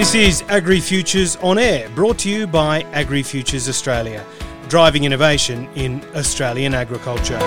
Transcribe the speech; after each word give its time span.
This 0.00 0.14
is 0.14 0.42
Agri 0.48 0.80
Futures 0.80 1.36
on 1.42 1.58
Air, 1.58 1.86
brought 1.90 2.20
to 2.20 2.30
you 2.30 2.46
by 2.46 2.84
Agri 2.92 3.22
Futures 3.22 3.68
Australia, 3.68 4.24
driving 4.66 5.04
innovation 5.04 5.68
in 5.74 6.02
Australian 6.16 6.72
agriculture. 6.72 7.38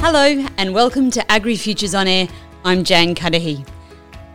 Hello, 0.00 0.44
and 0.58 0.74
welcome 0.74 1.08
to 1.12 1.30
Agri 1.30 1.54
Futures 1.54 1.94
on 1.94 2.08
Air. 2.08 2.26
I'm 2.64 2.82
Jane 2.82 3.14
Cudahy. 3.14 3.64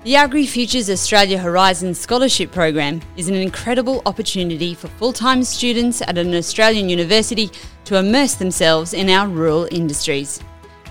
The 0.05 0.15
Agri 0.15 0.45
Futures 0.45 0.89
Australia 0.89 1.37
Horizon 1.37 1.93
Scholarship 1.93 2.49
Program 2.49 3.01
is 3.17 3.27
an 3.27 3.35
incredible 3.35 4.01
opportunity 4.05 4.73
for 4.73 4.87
full 4.87 5.11
time 5.11 5.43
students 5.43 6.01
at 6.01 6.17
an 6.17 6.33
Australian 6.33 6.87
university 6.87 7.51
to 7.83 7.97
immerse 7.97 8.35
themselves 8.35 8.93
in 8.93 9.09
our 9.09 9.27
rural 9.27 9.67
industries. 9.69 10.39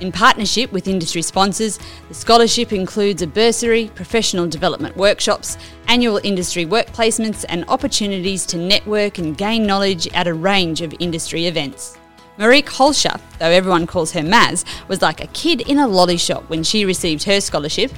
In 0.01 0.11
partnership 0.11 0.73
with 0.73 0.89
industry 0.89 1.23
sponsors, 1.23 1.79
the 2.09 2.15
scholarship 2.15 2.73
includes 2.73 3.23
a 3.23 3.29
bursary, 3.29 3.93
professional 3.95 4.49
development 4.49 4.97
workshops, 4.97 5.57
annual 5.87 6.21
industry 6.25 6.65
work 6.65 6.87
placements, 6.89 7.45
and 7.49 7.65
opportunities 7.69 8.45
to 8.47 8.59
network 8.59 9.19
and 9.19 9.39
gain 9.39 9.67
knowledge 9.67 10.09
at 10.09 10.27
a 10.27 10.35
range 10.35 10.81
of 10.81 10.93
industry 10.99 11.47
events. 11.47 11.97
Marieke 12.37 12.67
Hoelscher, 12.67 13.21
though 13.39 13.51
everyone 13.51 13.87
calls 13.87 14.11
her 14.11 14.21
Maz, 14.21 14.65
was 14.89 15.01
like 15.01 15.23
a 15.23 15.29
kid 15.29 15.61
in 15.61 15.79
a 15.79 15.87
lolly 15.87 16.17
shop 16.17 16.43
when 16.51 16.65
she 16.65 16.85
received 16.85 17.23
her 17.23 17.41
scholarship. 17.41 17.93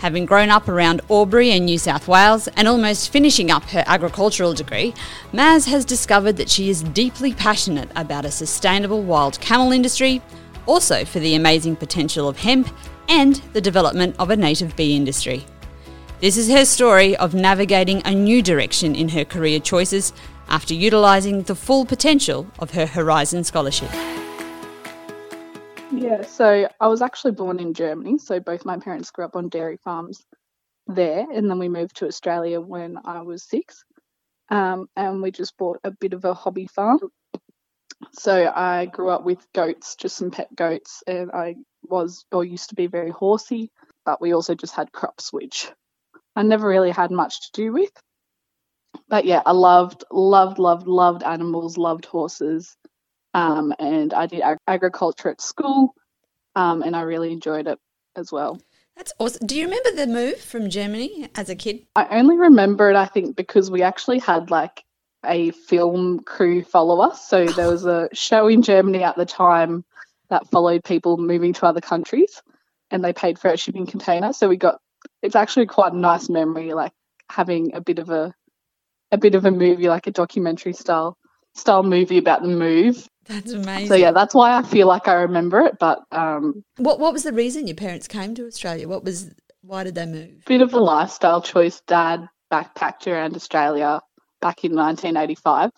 Having 0.00 0.26
grown 0.26 0.50
up 0.50 0.66
around 0.66 1.00
Albury 1.08 1.52
and 1.52 1.64
New 1.64 1.78
South 1.78 2.08
Wales 2.08 2.48
and 2.56 2.66
almost 2.66 3.12
finishing 3.12 3.52
up 3.52 3.62
her 3.70 3.84
agricultural 3.86 4.54
degree, 4.54 4.92
Maz 5.32 5.68
has 5.68 5.84
discovered 5.84 6.36
that 6.38 6.50
she 6.50 6.68
is 6.68 6.82
deeply 6.82 7.32
passionate 7.32 7.88
about 7.94 8.24
a 8.24 8.30
sustainable 8.32 9.02
wild 9.02 9.38
camel 9.40 9.70
industry, 9.70 10.20
also 10.66 11.04
for 11.04 11.18
the 11.18 11.34
amazing 11.34 11.76
potential 11.76 12.28
of 12.28 12.38
hemp 12.38 12.68
and 13.08 13.36
the 13.52 13.60
development 13.60 14.16
of 14.18 14.30
a 14.30 14.36
native 14.36 14.74
bee 14.76 14.96
industry. 14.96 15.44
This 16.20 16.36
is 16.36 16.48
her 16.50 16.64
story 16.64 17.16
of 17.16 17.34
navigating 17.34 18.02
a 18.04 18.14
new 18.14 18.42
direction 18.42 18.94
in 18.94 19.08
her 19.10 19.24
career 19.24 19.60
choices 19.60 20.12
after 20.48 20.74
utilising 20.74 21.42
the 21.42 21.54
full 21.54 21.84
potential 21.84 22.46
of 22.58 22.70
her 22.70 22.86
Horizon 22.86 23.44
Scholarship. 23.44 23.90
Yeah, 25.92 26.22
so 26.22 26.68
I 26.80 26.88
was 26.88 27.02
actually 27.02 27.32
born 27.32 27.60
in 27.60 27.74
Germany, 27.74 28.18
so 28.18 28.40
both 28.40 28.64
my 28.64 28.78
parents 28.78 29.10
grew 29.10 29.24
up 29.24 29.36
on 29.36 29.48
dairy 29.48 29.76
farms 29.76 30.24
there, 30.86 31.26
and 31.30 31.50
then 31.50 31.58
we 31.58 31.68
moved 31.68 31.96
to 31.96 32.06
Australia 32.06 32.60
when 32.60 32.98
I 33.04 33.22
was 33.22 33.42
six. 33.42 33.84
Um, 34.48 34.88
and 34.96 35.22
we 35.22 35.32
just 35.32 35.56
bought 35.56 35.80
a 35.84 35.90
bit 35.90 36.12
of 36.12 36.24
a 36.24 36.32
hobby 36.32 36.66
farm 36.66 37.00
so 38.12 38.52
I 38.54 38.86
grew 38.86 39.10
up 39.10 39.24
with 39.24 39.46
goats, 39.54 39.96
just 39.96 40.16
some 40.16 40.30
pet 40.30 40.54
goats, 40.54 41.02
and 41.06 41.30
I 41.32 41.56
was 41.82 42.24
or 42.32 42.44
used 42.44 42.70
to 42.70 42.74
be 42.74 42.86
very 42.86 43.10
horsey, 43.10 43.70
but 44.04 44.20
we 44.20 44.32
also 44.32 44.54
just 44.54 44.74
had 44.74 44.92
crops, 44.92 45.32
which 45.32 45.70
I 46.34 46.42
never 46.42 46.68
really 46.68 46.90
had 46.90 47.10
much 47.10 47.40
to 47.46 47.62
do 47.62 47.72
with. 47.72 47.90
But 49.08 49.24
yeah, 49.24 49.42
I 49.44 49.52
loved, 49.52 50.04
loved, 50.10 50.58
loved, 50.58 50.86
loved 50.86 51.22
animals, 51.22 51.76
loved 51.76 52.06
horses, 52.06 52.76
um, 53.34 53.74
and 53.78 54.12
I 54.12 54.26
did 54.26 54.40
ag- 54.40 54.58
agriculture 54.66 55.30
at 55.30 55.40
school, 55.40 55.94
um, 56.54 56.82
and 56.82 56.96
I 56.96 57.02
really 57.02 57.32
enjoyed 57.32 57.66
it 57.66 57.78
as 58.16 58.32
well. 58.32 58.60
That's 58.96 59.12
awesome. 59.18 59.46
Do 59.46 59.56
you 59.56 59.64
remember 59.64 59.92
the 59.92 60.06
move 60.06 60.38
from 60.38 60.70
Germany 60.70 61.28
as 61.34 61.50
a 61.50 61.54
kid? 61.54 61.86
I 61.94 62.18
only 62.18 62.38
remember 62.38 62.88
it, 62.90 62.96
I 62.96 63.04
think, 63.04 63.36
because 63.36 63.70
we 63.70 63.82
actually 63.82 64.18
had 64.18 64.50
like 64.50 64.82
a 65.26 65.50
film 65.50 66.20
crew 66.20 66.62
follow 66.62 67.00
us. 67.00 67.28
So 67.28 67.46
there 67.46 67.68
was 67.68 67.84
a 67.84 68.08
show 68.12 68.48
in 68.48 68.62
Germany 68.62 69.02
at 69.02 69.16
the 69.16 69.26
time 69.26 69.84
that 70.30 70.48
followed 70.50 70.84
people 70.84 71.16
moving 71.16 71.52
to 71.54 71.66
other 71.66 71.80
countries 71.80 72.42
and 72.90 73.04
they 73.04 73.12
paid 73.12 73.38
for 73.38 73.50
a 73.50 73.56
shipping 73.56 73.86
container. 73.86 74.32
So 74.32 74.48
we 74.48 74.56
got 74.56 74.80
it's 75.22 75.36
actually 75.36 75.66
quite 75.66 75.92
a 75.92 75.98
nice 75.98 76.28
memory, 76.28 76.72
like 76.72 76.92
having 77.30 77.74
a 77.74 77.80
bit 77.80 77.98
of 77.98 78.10
a 78.10 78.34
a 79.12 79.18
bit 79.18 79.34
of 79.34 79.44
a 79.44 79.50
movie, 79.50 79.88
like 79.88 80.06
a 80.06 80.10
documentary 80.10 80.72
style 80.72 81.16
style 81.54 81.82
movie 81.82 82.18
about 82.18 82.42
the 82.42 82.48
move. 82.48 83.08
That's 83.26 83.52
amazing. 83.52 83.88
So 83.88 83.94
yeah, 83.94 84.12
that's 84.12 84.34
why 84.34 84.56
I 84.56 84.62
feel 84.62 84.86
like 84.86 85.08
I 85.08 85.14
remember 85.14 85.60
it. 85.60 85.76
But 85.78 86.00
um, 86.12 86.64
what 86.76 87.00
what 87.00 87.12
was 87.12 87.24
the 87.24 87.32
reason 87.32 87.66
your 87.66 87.76
parents 87.76 88.08
came 88.08 88.34
to 88.34 88.46
Australia? 88.46 88.88
What 88.88 89.04
was 89.04 89.32
why 89.62 89.84
did 89.84 89.94
they 89.94 90.06
move? 90.06 90.44
Bit 90.46 90.62
of 90.62 90.74
a 90.74 90.78
lifestyle 90.78 91.42
choice. 91.42 91.80
Dad 91.86 92.28
backpacked 92.52 93.06
around 93.06 93.34
Australia 93.34 94.00
back 94.46 94.64
in 94.64 94.76
1985. 94.76 95.72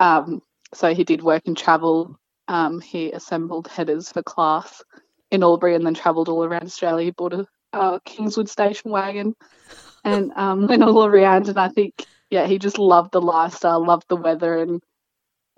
Um, 0.00 0.40
so 0.72 0.94
he 0.94 1.04
did 1.04 1.22
work 1.22 1.42
and 1.44 1.56
travel. 1.56 2.18
Um, 2.48 2.80
he 2.80 3.12
assembled 3.12 3.68
headers 3.68 4.10
for 4.10 4.22
Claas 4.22 4.82
in 5.30 5.42
Albury 5.42 5.74
and 5.74 5.84
then 5.84 5.92
travelled 5.92 6.30
all 6.30 6.42
around 6.42 6.64
Australia. 6.64 7.04
He 7.04 7.10
bought 7.10 7.34
a, 7.34 8.00
Kingswood 8.06 8.48
station 8.48 8.90
wagon 8.90 9.36
and 10.04 10.32
um, 10.36 10.66
went 10.66 10.82
all 10.82 11.04
around. 11.04 11.50
And 11.50 11.58
I 11.58 11.68
think, 11.68 12.06
yeah, 12.30 12.46
he 12.46 12.58
just 12.58 12.78
loved 12.78 13.12
the 13.12 13.20
lifestyle, 13.20 13.84
loved 13.84 14.06
the 14.08 14.16
weather, 14.16 14.56
and 14.56 14.82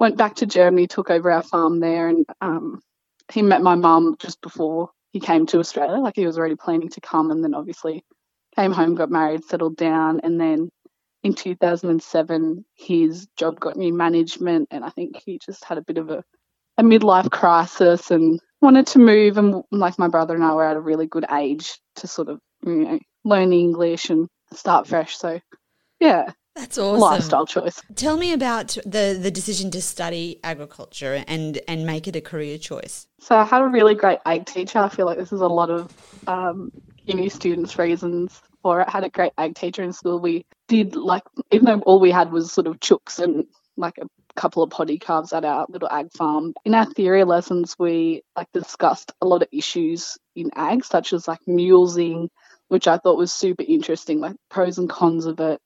went 0.01 0.17
back 0.17 0.35
to 0.37 0.47
Germany, 0.47 0.89
took 0.89 1.09
over 1.09 1.31
our 1.31 1.45
farm 1.45 1.79
there. 1.79 2.09
And 2.09 2.27
um, 2.41 2.83
he 3.33 3.43
met 3.43 3.63
my 3.63 3.77
mum 3.77 4.17
just 4.19 4.41
before 4.41 4.91
he 5.13 5.21
came 5.21 5.47
to 5.47 5.61
Australia. 5.61 5.99
Like 5.99 6.17
he 6.17 6.27
was 6.27 6.37
already 6.37 6.57
planning 6.57 6.89
to 6.91 7.01
come, 7.01 7.31
and 7.31 7.45
then 7.45 7.55
obviously 7.55 8.03
came 8.57 8.73
home, 8.73 8.97
got 8.97 9.11
married, 9.11 9.45
settled 9.45 9.77
down, 9.77 10.21
and 10.25 10.41
then 10.41 10.71
in 11.23 11.35
2007, 11.35 12.65
his 12.75 13.27
job 13.37 13.61
got 13.61 13.77
new 13.77 13.93
management, 13.93 14.69
and 14.71 14.85
I 14.85 14.91
think 14.91 15.21
he 15.25 15.39
just 15.39 15.65
had 15.65 15.79
a 15.79 15.83
bit 15.83 15.99
of 15.99 16.11
a, 16.11 16.25
a 16.79 16.83
midlife 16.83 17.31
crisis 17.31 18.11
and 18.11 18.41
wanted 18.61 18.87
to 18.89 18.99
move. 18.99 19.37
And 19.37 19.63
like 19.71 19.99
my 19.99 20.09
brother 20.09 20.35
and 20.35 20.45
I 20.45 20.55
were 20.55 20.65
at 20.65 20.77
a 20.77 20.81
really 20.81 21.07
good 21.07 21.27
age 21.31 21.79
to 21.97 22.07
sort 22.07 22.29
of 22.29 22.41
you 22.65 22.75
know 22.77 22.99
learn 23.25 23.53
English 23.53 24.09
and 24.09 24.29
start 24.53 24.87
fresh. 24.87 25.17
So, 25.17 25.41
yeah, 25.99 26.33
that's 26.57 26.79
awesome. 26.79 27.01
Lifestyle 27.01 27.47
choice. 27.47 27.83
Tell 27.97 28.17
me 28.17 28.33
about 28.33 28.79
the 28.87 29.19
the 29.21 29.31
decision 29.31 29.71
to 29.73 29.83
study 29.83 30.41
agriculture 30.43 31.23
and 31.27 31.61
and 31.69 31.85
make 31.85 32.09
it 32.09 32.17
a 32.17 32.23
career 32.23 32.57
choice. 32.57 33.07
So 33.19 33.37
I 33.37 33.45
had 33.45 33.61
a 33.61 33.67
really 33.67 33.95
great 33.95 34.21
ag 34.25 34.47
teacher. 34.47 34.79
I 34.79 34.89
feel 34.89 35.05
like 35.05 35.19
this 35.19 35.33
is 35.33 35.43
a 35.43 35.49
lot 35.49 35.69
of 35.69 35.93
um, 36.27 36.73
uni 37.05 37.29
students' 37.29 37.79
reasons 37.79 38.41
for 38.63 38.81
it. 38.81 38.89
Had 38.89 39.05
a 39.05 39.11
great 39.11 39.33
ag 39.39 39.55
teacher 39.55 39.83
in 39.83 39.93
school. 39.93 40.19
We 40.19 40.47
did 40.69 40.97
like 40.97 41.23
even 41.51 41.67
though 41.67 41.81
all 41.81 42.01
we 42.01 42.11
had 42.11 42.33
was 42.33 42.53
sort 42.53 42.67
of 42.67 42.81
chooks 42.81 43.19
and 43.19 43.45
like 43.77 43.99
a 43.99 44.07
couple 44.37 44.63
of 44.63 44.71
poddy 44.71 44.99
calves 44.99 45.33
at 45.33 45.45
our 45.45 45.67
little 45.69 45.89
ag 45.91 46.13
farm. 46.13 46.55
In 46.65 46.75
our 46.75 46.87
theory 46.87 47.25
lessons, 47.25 47.77
we 47.79 48.23
like 48.37 48.49
discussed 48.53 49.13
a 49.21 49.27
lot 49.27 49.43
of 49.43 49.49
issues 49.53 50.19
in 50.37 50.51
ag, 50.55 50.85
such 50.85 51.13
as 51.13 51.27
like 51.27 51.41
mulesing, 51.49 52.29
which 52.69 52.87
I 52.87 52.99
thought 52.99 53.17
was 53.17 53.33
super 53.33 53.65
interesting, 53.67 54.21
like 54.21 54.37
pros 54.51 54.79
and 54.79 54.89
cons 54.89 55.27
of 55.27 55.41
it. 55.41 55.61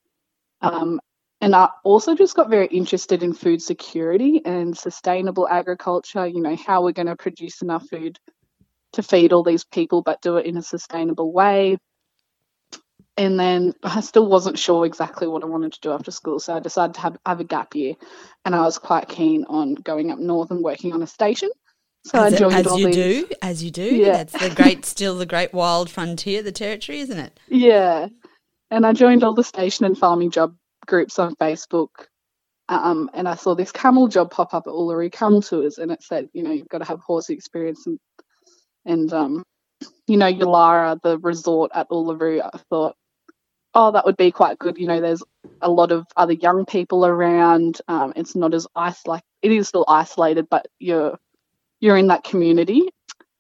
Um, 0.60 1.00
and 1.40 1.54
I 1.54 1.68
also 1.84 2.14
just 2.14 2.36
got 2.36 2.48
very 2.48 2.68
interested 2.68 3.22
in 3.22 3.34
food 3.34 3.60
security 3.60 4.40
and 4.44 4.76
sustainable 4.76 5.46
agriculture. 5.46 6.26
You 6.26 6.40
know, 6.40 6.56
how 6.56 6.82
we're 6.82 6.92
going 6.92 7.08
to 7.08 7.16
produce 7.16 7.60
enough 7.60 7.86
food 7.88 8.18
to 8.94 9.02
feed 9.02 9.32
all 9.32 9.42
these 9.42 9.64
people, 9.64 10.02
but 10.02 10.22
do 10.22 10.36
it 10.36 10.46
in 10.46 10.56
a 10.56 10.62
sustainable 10.62 11.32
way 11.32 11.76
and 13.16 13.38
then 13.38 13.74
I 13.82 14.00
still 14.00 14.26
wasn't 14.26 14.58
sure 14.58 14.84
exactly 14.84 15.28
what 15.28 15.42
I 15.42 15.46
wanted 15.46 15.72
to 15.74 15.80
do 15.80 15.92
after 15.92 16.10
school, 16.10 16.40
so 16.40 16.54
I 16.54 16.60
decided 16.60 16.94
to 16.94 17.00
have, 17.00 17.16
have 17.24 17.40
a 17.40 17.44
gap 17.44 17.74
year, 17.74 17.94
and 18.44 18.54
I 18.54 18.62
was 18.62 18.78
quite 18.78 19.08
keen 19.08 19.44
on 19.48 19.74
going 19.74 20.10
up 20.10 20.18
north 20.18 20.50
and 20.50 20.62
working 20.62 20.92
on 20.92 21.02
a 21.02 21.06
station. 21.06 21.50
So 22.06 22.22
as 22.22 22.34
I 22.34 22.38
joined 22.38 22.54
as 22.54 22.66
all 22.66 22.78
you 22.78 22.86
these. 22.86 23.24
do, 23.24 23.28
as 23.40 23.64
you 23.64 23.70
do. 23.70 23.94
Yeah. 23.94 24.12
That's 24.12 24.32
the 24.32 24.54
great, 24.54 24.84
still 24.84 25.16
the 25.16 25.26
great 25.26 25.54
wild 25.54 25.88
frontier, 25.88 26.42
the 26.42 26.52
territory, 26.52 27.00
isn't 27.00 27.18
it? 27.18 27.38
Yeah, 27.48 28.08
and 28.70 28.84
I 28.84 28.92
joined 28.92 29.22
all 29.22 29.34
the 29.34 29.44
station 29.44 29.86
and 29.86 29.96
farming 29.96 30.32
job 30.32 30.56
groups 30.86 31.18
on 31.18 31.36
Facebook, 31.36 31.90
um, 32.68 33.10
and 33.14 33.28
I 33.28 33.36
saw 33.36 33.54
this 33.54 33.70
camel 33.70 34.08
job 34.08 34.32
pop 34.32 34.54
up 34.54 34.66
at 34.66 34.72
Uluru 34.72 35.12
Camel 35.12 35.40
Tours, 35.40 35.78
and 35.78 35.92
it 35.92 36.02
said, 36.02 36.28
you 36.32 36.42
know, 36.42 36.50
you've 36.50 36.68
got 36.68 36.78
to 36.78 36.84
have 36.84 37.00
horse 37.00 37.30
experience 37.30 37.86
and 37.86 37.98
and 38.86 39.12
um, 39.12 39.44
you 40.06 40.16
know, 40.16 40.30
Yulara, 40.30 41.00
the 41.00 41.18
resort 41.18 41.70
at 41.74 41.88
Uluru. 41.90 42.42
I 42.42 42.58
thought 42.70 42.96
oh, 43.74 43.92
that 43.92 44.04
would 44.04 44.16
be 44.16 44.30
quite 44.30 44.58
good. 44.58 44.78
You 44.78 44.86
know, 44.86 45.00
there's 45.00 45.22
a 45.60 45.70
lot 45.70 45.92
of 45.92 46.06
other 46.16 46.32
young 46.32 46.64
people 46.64 47.04
around. 47.04 47.80
Um, 47.88 48.12
it's 48.16 48.34
not 48.34 48.54
as 48.54 48.66
isolated. 48.74 49.24
It 49.42 49.52
is 49.52 49.68
still 49.68 49.84
isolated, 49.88 50.48
but 50.48 50.66
you're 50.78 51.18
you're 51.80 51.96
in 51.96 52.08
that 52.08 52.24
community. 52.24 52.88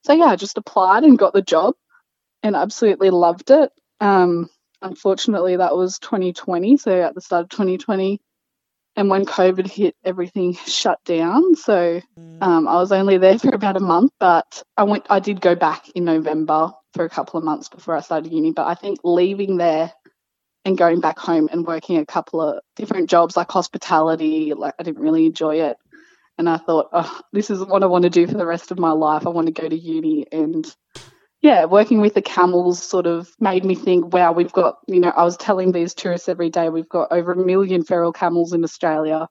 So 0.04 0.12
yeah, 0.12 0.26
I 0.26 0.36
just 0.36 0.58
applied 0.58 1.04
and 1.04 1.18
got 1.18 1.32
the 1.32 1.42
job, 1.42 1.74
and 2.42 2.56
absolutely 2.56 3.10
loved 3.10 3.50
it. 3.50 3.70
Um, 4.00 4.50
unfortunately, 4.82 5.56
that 5.56 5.76
was 5.76 5.98
2020. 5.98 6.76
So 6.76 7.02
at 7.02 7.14
the 7.14 7.20
start 7.20 7.44
of 7.44 7.48
2020, 7.50 8.20
and 8.96 9.08
when 9.08 9.24
COVID 9.24 9.68
hit, 9.68 9.96
everything 10.04 10.54
shut 10.54 11.02
down. 11.04 11.54
So 11.56 12.00
mm. 12.18 12.42
um, 12.42 12.68
I 12.68 12.74
was 12.74 12.92
only 12.92 13.18
there 13.18 13.38
for 13.40 13.54
about 13.54 13.76
a 13.76 13.80
month, 13.80 14.12
but 14.18 14.62
I 14.76 14.82
went. 14.82 15.06
I 15.08 15.20
did 15.20 15.40
go 15.40 15.54
back 15.54 15.88
in 15.94 16.04
November 16.04 16.72
for 16.92 17.04
a 17.04 17.10
couple 17.10 17.38
of 17.38 17.44
months 17.44 17.68
before 17.68 17.96
I 17.96 18.00
started 18.00 18.32
uni. 18.32 18.52
But 18.52 18.66
I 18.66 18.74
think 18.74 19.00
leaving 19.04 19.56
there 19.56 19.92
and 20.64 20.78
going 20.78 21.00
back 21.00 21.18
home 21.18 21.48
and 21.52 21.66
working 21.66 21.98
a 21.98 22.06
couple 22.06 22.40
of 22.40 22.60
different 22.76 23.10
jobs 23.10 23.36
like 23.36 23.50
hospitality. 23.50 24.54
Like 24.54 24.74
I 24.78 24.82
didn't 24.82 25.02
really 25.02 25.26
enjoy 25.26 25.60
it. 25.62 25.76
And 26.36 26.48
I 26.48 26.56
thought, 26.56 26.88
oh, 26.92 27.20
this 27.32 27.50
is 27.50 27.62
what 27.64 27.82
I 27.82 27.86
want 27.86 28.04
to 28.04 28.10
do 28.10 28.26
for 28.26 28.36
the 28.36 28.46
rest 28.46 28.70
of 28.70 28.78
my 28.78 28.90
life. 28.90 29.26
I 29.26 29.30
want 29.30 29.46
to 29.46 29.52
go 29.52 29.68
to 29.68 29.78
uni 29.78 30.26
and 30.32 30.66
yeah, 31.42 31.66
working 31.66 32.00
with 32.00 32.14
the 32.14 32.22
camels 32.22 32.82
sort 32.82 33.06
of 33.06 33.28
made 33.38 33.66
me 33.66 33.74
think, 33.74 34.14
wow, 34.14 34.32
we've 34.32 34.52
got, 34.52 34.78
you 34.88 34.98
know, 34.98 35.10
I 35.10 35.24
was 35.24 35.36
telling 35.36 35.72
these 35.72 35.92
tourists 35.92 36.28
every 36.28 36.48
day, 36.48 36.70
we've 36.70 36.88
got 36.88 37.12
over 37.12 37.32
a 37.32 37.36
million 37.36 37.84
feral 37.84 38.12
camels 38.12 38.54
in 38.54 38.64
Australia 38.64 39.28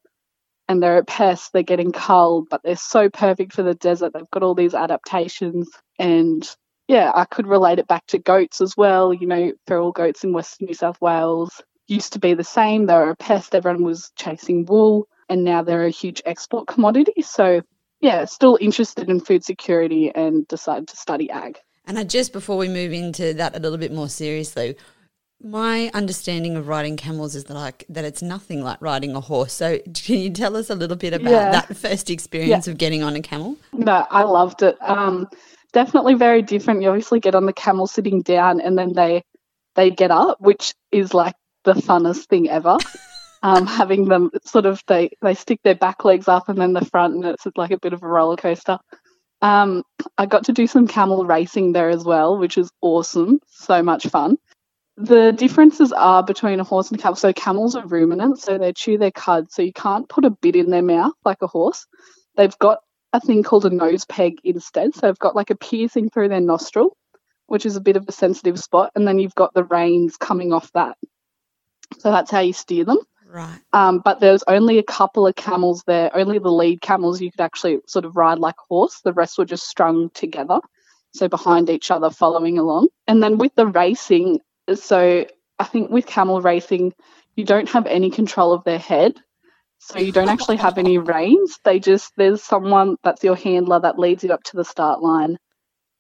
and 0.69 0.81
they're 0.81 0.99
a 0.99 1.03
pest, 1.03 1.51
they're 1.51 1.63
getting 1.63 1.91
culled, 1.91 2.49
but 2.49 2.61
they're 2.63 2.75
so 2.75 3.09
perfect 3.09 3.53
for 3.53 3.63
the 3.63 3.73
desert. 3.73 4.13
They've 4.13 4.29
got 4.31 4.43
all 4.43 4.55
these 4.55 4.75
adaptations. 4.75 5.69
And 5.99 6.47
yeah, 6.93 7.11
I 7.15 7.25
could 7.25 7.47
relate 7.47 7.79
it 7.79 7.87
back 7.87 8.05
to 8.07 8.19
goats 8.19 8.61
as 8.61 8.77
well. 8.77 9.13
You 9.13 9.25
know, 9.25 9.51
feral 9.65 9.91
goats 9.91 10.23
in 10.23 10.31
Western 10.31 10.67
New 10.67 10.75
South 10.75 11.01
Wales 11.01 11.59
used 11.87 12.13
to 12.13 12.19
be 12.19 12.35
the 12.35 12.43
same. 12.43 12.85
They 12.85 12.93
were 12.93 13.09
a 13.09 13.15
pest, 13.15 13.55
everyone 13.55 13.83
was 13.83 14.11
chasing 14.15 14.65
wool, 14.65 15.07
and 15.27 15.43
now 15.43 15.63
they're 15.63 15.85
a 15.85 15.89
huge 15.89 16.21
export 16.23 16.67
commodity. 16.67 17.23
So 17.23 17.61
yeah, 17.99 18.25
still 18.25 18.59
interested 18.61 19.09
in 19.09 19.21
food 19.21 19.43
security 19.43 20.11
and 20.13 20.47
decided 20.47 20.87
to 20.89 20.97
study 20.97 21.31
ag. 21.31 21.57
And 21.85 21.97
I, 21.97 22.03
just 22.03 22.31
before 22.31 22.57
we 22.57 22.67
move 22.67 22.93
into 22.93 23.33
that 23.33 23.55
a 23.55 23.59
little 23.59 23.79
bit 23.79 23.91
more 23.91 24.07
seriously, 24.07 24.75
my 25.41 25.89
understanding 25.95 26.55
of 26.55 26.67
riding 26.67 26.95
camels 26.95 27.33
is 27.33 27.45
that 27.45 27.55
like 27.55 27.85
that 27.89 28.05
it's 28.05 28.21
nothing 28.21 28.63
like 28.63 28.79
riding 28.81 29.15
a 29.15 29.19
horse. 29.19 29.53
So 29.53 29.79
can 29.95 30.19
you 30.19 30.29
tell 30.29 30.55
us 30.55 30.69
a 30.69 30.75
little 30.75 30.95
bit 30.95 31.13
about 31.13 31.31
yeah. 31.31 31.51
that 31.51 31.75
first 31.75 32.11
experience 32.11 32.67
yeah. 32.67 32.71
of 32.71 32.77
getting 32.77 33.01
on 33.01 33.15
a 33.15 33.21
camel? 33.21 33.57
No, 33.73 34.05
I 34.11 34.21
loved 34.23 34.61
it. 34.61 34.77
Um, 34.81 35.27
definitely 35.73 36.13
very 36.13 36.41
different. 36.41 36.81
You 36.81 36.89
obviously 36.89 37.19
get 37.19 37.35
on 37.35 37.45
the 37.45 37.53
camel 37.53 37.87
sitting 37.87 38.21
down, 38.21 38.61
and 38.61 38.77
then 38.77 38.93
they 38.93 39.23
they 39.75 39.91
get 39.91 40.11
up, 40.11 40.39
which 40.39 40.73
is 40.91 41.13
like 41.13 41.35
the 41.63 41.73
funnest 41.73 42.27
thing 42.27 42.49
ever. 42.49 42.77
um, 43.43 43.67
having 43.67 44.05
them 44.07 44.31
sort 44.45 44.65
of 44.65 44.81
they 44.87 45.11
they 45.21 45.33
stick 45.33 45.59
their 45.63 45.75
back 45.75 46.05
legs 46.05 46.27
up 46.27 46.47
and 46.47 46.57
then 46.57 46.73
the 46.73 46.85
front, 46.85 47.15
and 47.15 47.25
it's 47.25 47.45
like 47.57 47.71
a 47.71 47.79
bit 47.79 47.93
of 47.93 48.01
a 48.01 48.07
roller 48.07 48.37
coaster. 48.37 48.79
Um, 49.41 49.83
I 50.17 50.25
got 50.25 50.45
to 50.45 50.53
do 50.53 50.67
some 50.67 50.87
camel 50.87 51.25
racing 51.25 51.73
there 51.73 51.89
as 51.89 52.05
well, 52.05 52.37
which 52.37 52.57
is 52.57 52.71
awesome. 52.81 53.39
So 53.47 53.83
much 53.83 54.07
fun. 54.07 54.37
The 54.95 55.33
differences 55.33 55.91
are 55.91 56.23
between 56.23 56.59
a 56.59 56.63
horse 56.63 56.91
and 56.91 56.99
a 56.99 57.01
camel. 57.03 57.17
So 57.17 57.33
camels 57.33 57.75
are 57.75 57.85
ruminants, 57.85 58.43
so 58.43 58.57
they 58.57 58.71
chew 58.71 58.97
their 58.97 59.11
cud, 59.11 59.51
so 59.51 59.61
you 59.61 59.73
can't 59.73 60.07
put 60.07 60.23
a 60.23 60.29
bit 60.29 60.55
in 60.55 60.69
their 60.69 60.83
mouth 60.83 61.13
like 61.25 61.41
a 61.41 61.47
horse. 61.47 61.85
They've 62.37 62.57
got 62.59 62.79
a 63.13 63.19
thing 63.19 63.43
called 63.43 63.65
a 63.65 63.69
nose 63.69 64.05
peg 64.05 64.39
instead. 64.43 64.95
So 64.95 65.07
they've 65.07 65.19
got 65.19 65.35
like 65.35 65.51
a 65.51 65.55
piercing 65.55 66.09
through 66.09 66.29
their 66.29 66.41
nostril, 66.41 66.97
which 67.45 67.65
is 67.65 67.75
a 67.75 67.81
bit 67.81 67.95
of 67.95 68.05
a 68.07 68.11
sensitive 68.11 68.59
spot, 68.59 68.91
and 68.95 69.07
then 69.07 69.19
you've 69.19 69.35
got 69.35 69.53
the 69.53 69.63
reins 69.63 70.17
coming 70.17 70.51
off 70.51 70.71
that. 70.73 70.97
So 71.99 72.11
that's 72.11 72.31
how 72.31 72.39
you 72.39 72.53
steer 72.53 72.85
them. 72.85 72.97
Right. 73.27 73.59
Um, 73.71 73.99
but 74.03 74.19
there's 74.19 74.43
only 74.47 74.77
a 74.77 74.83
couple 74.83 75.25
of 75.25 75.35
camels 75.35 75.83
there. 75.87 76.15
Only 76.15 76.39
the 76.39 76.51
lead 76.51 76.81
camels 76.81 77.21
you 77.21 77.31
could 77.31 77.41
actually 77.41 77.79
sort 77.87 78.05
of 78.05 78.15
ride 78.15 78.39
like 78.39 78.55
a 78.59 78.67
horse. 78.69 79.01
The 79.03 79.13
rest 79.13 79.37
were 79.37 79.45
just 79.45 79.67
strung 79.67 80.09
together, 80.11 80.59
so 81.13 81.27
behind 81.27 81.69
each 81.69 81.91
other, 81.91 82.09
following 82.09 82.57
along. 82.57 82.89
And 83.07 83.21
then 83.23 83.37
with 83.37 83.55
the 83.55 83.67
racing, 83.67 84.39
so 84.73 85.25
I 85.59 85.63
think 85.63 85.89
with 85.89 86.05
camel 86.05 86.41
racing, 86.41 86.93
you 87.35 87.45
don't 87.45 87.69
have 87.69 87.87
any 87.87 88.11
control 88.11 88.53
of 88.53 88.63
their 88.63 88.79
head. 88.79 89.19
So 89.85 89.99
you 89.99 90.11
don't 90.11 90.29
actually 90.29 90.57
have 90.57 90.77
any 90.77 90.97
reins. 90.97 91.59
They 91.63 91.79
just 91.79 92.13
there's 92.17 92.41
someone 92.41 92.95
that's 93.03 93.23
your 93.23 93.35
handler 93.35 93.79
that 93.79 93.99
leads 93.99 94.23
you 94.23 94.31
up 94.31 94.43
to 94.43 94.57
the 94.57 94.63
start 94.63 95.01
line 95.01 95.37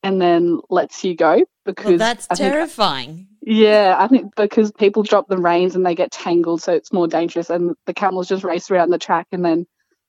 and 0.03 0.21
then 0.21 0.59
lets 0.69 1.03
you 1.03 1.15
go 1.15 1.43
because 1.65 1.85
well, 1.85 1.97
that's 1.97 2.27
I 2.29 2.35
terrifying. 2.35 3.15
Think, 3.15 3.27
yeah, 3.41 3.95
I 3.99 4.07
think 4.07 4.35
because 4.35 4.71
people 4.71 5.03
drop 5.03 5.27
the 5.27 5.37
reins 5.37 5.75
and 5.75 5.85
they 5.85 5.95
get 5.95 6.11
tangled, 6.11 6.61
so 6.61 6.73
it's 6.73 6.93
more 6.93 7.07
dangerous. 7.07 7.49
And 7.49 7.75
the 7.85 7.93
camels 7.93 8.29
just 8.29 8.43
race 8.43 8.71
around 8.71 8.89
the 8.89 8.97
track 8.97 9.27
and 9.31 9.43
then 9.43 9.65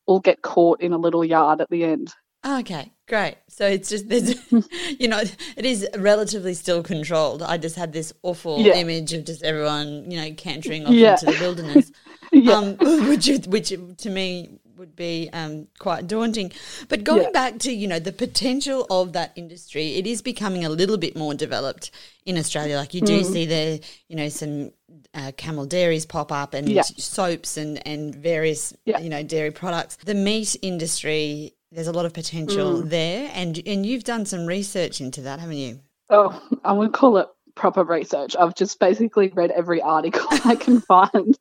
all 0.06 0.20
get 0.20 0.42
caught 0.42 0.80
in 0.80 0.92
a 0.92 0.98
little 0.98 1.24
yard 1.24 1.60
at 1.60 1.70
the 1.70 1.84
end. 1.84 2.14
Okay, 2.46 2.92
great. 3.06 3.36
So 3.48 3.66
it's 3.66 3.88
just 3.88 4.08
there's, 4.08 4.34
you 4.98 5.08
know, 5.08 5.22
it 5.56 5.64
is 5.64 5.86
relatively 5.96 6.54
still 6.54 6.82
controlled. 6.82 7.42
I 7.42 7.58
just 7.58 7.76
had 7.76 7.92
this 7.92 8.12
awful 8.22 8.60
yeah. 8.60 8.74
image 8.74 9.12
of 9.12 9.24
just 9.24 9.42
everyone, 9.42 10.10
you 10.10 10.20
know, 10.20 10.32
cantering 10.34 10.86
off 10.86 10.92
yeah. 10.92 11.12
into 11.12 11.26
the 11.26 11.38
wilderness, 11.40 11.92
yeah. 12.32 12.52
um, 12.54 12.76
which 13.08 13.28
which 13.46 13.68
to 13.98 14.10
me 14.10 14.58
would 14.76 14.96
be 14.96 15.30
um, 15.32 15.68
quite 15.78 16.06
daunting. 16.06 16.52
But 16.88 17.04
going 17.04 17.30
back 17.32 17.58
to 17.60 17.72
you 17.72 17.86
know 17.86 17.98
the 17.98 18.12
potential 18.12 18.86
of 18.90 19.12
that 19.12 19.32
industry, 19.36 19.94
it 19.94 20.06
is 20.06 20.22
becoming 20.22 20.64
a 20.64 20.68
little 20.68 20.96
bit 20.96 21.16
more 21.16 21.34
developed 21.34 21.90
in 22.26 22.36
Australia. 22.36 22.76
Like 22.76 22.94
you 22.94 23.00
do 23.00 23.20
mm. 23.20 23.24
see 23.24 23.46
there, 23.46 23.80
you 24.08 24.16
know, 24.16 24.28
some 24.28 24.72
uh, 25.14 25.32
camel 25.36 25.66
dairies 25.66 26.06
pop 26.06 26.32
up 26.32 26.54
and 26.54 26.84
soaps 26.84 27.56
and 27.56 27.86
and 27.86 28.14
various 28.14 28.74
you 28.84 29.08
know 29.08 29.22
dairy 29.22 29.50
products. 29.50 29.96
The 30.04 30.14
meat 30.14 30.56
industry, 30.62 31.54
there's 31.74 31.86
a 31.88 31.92
lot 31.92 32.06
of 32.06 32.12
potential 32.12 32.82
mm. 32.82 32.88
there, 32.88 33.30
and 33.34 33.60
and 33.66 33.84
you've 33.84 34.04
done 34.04 34.24
some 34.26 34.46
research 34.46 35.00
into 35.00 35.22
that, 35.22 35.40
haven't 35.40 35.56
you? 35.56 35.80
Oh, 36.10 36.40
I 36.64 36.72
would 36.72 36.92
call 36.92 37.18
it 37.18 37.28
proper 37.54 37.84
research. 37.84 38.36
I've 38.36 38.54
just 38.54 38.78
basically 38.78 39.28
read 39.28 39.50
every 39.50 39.80
article 39.80 40.26
I 40.44 40.56
can 40.56 40.80
find. 40.80 41.36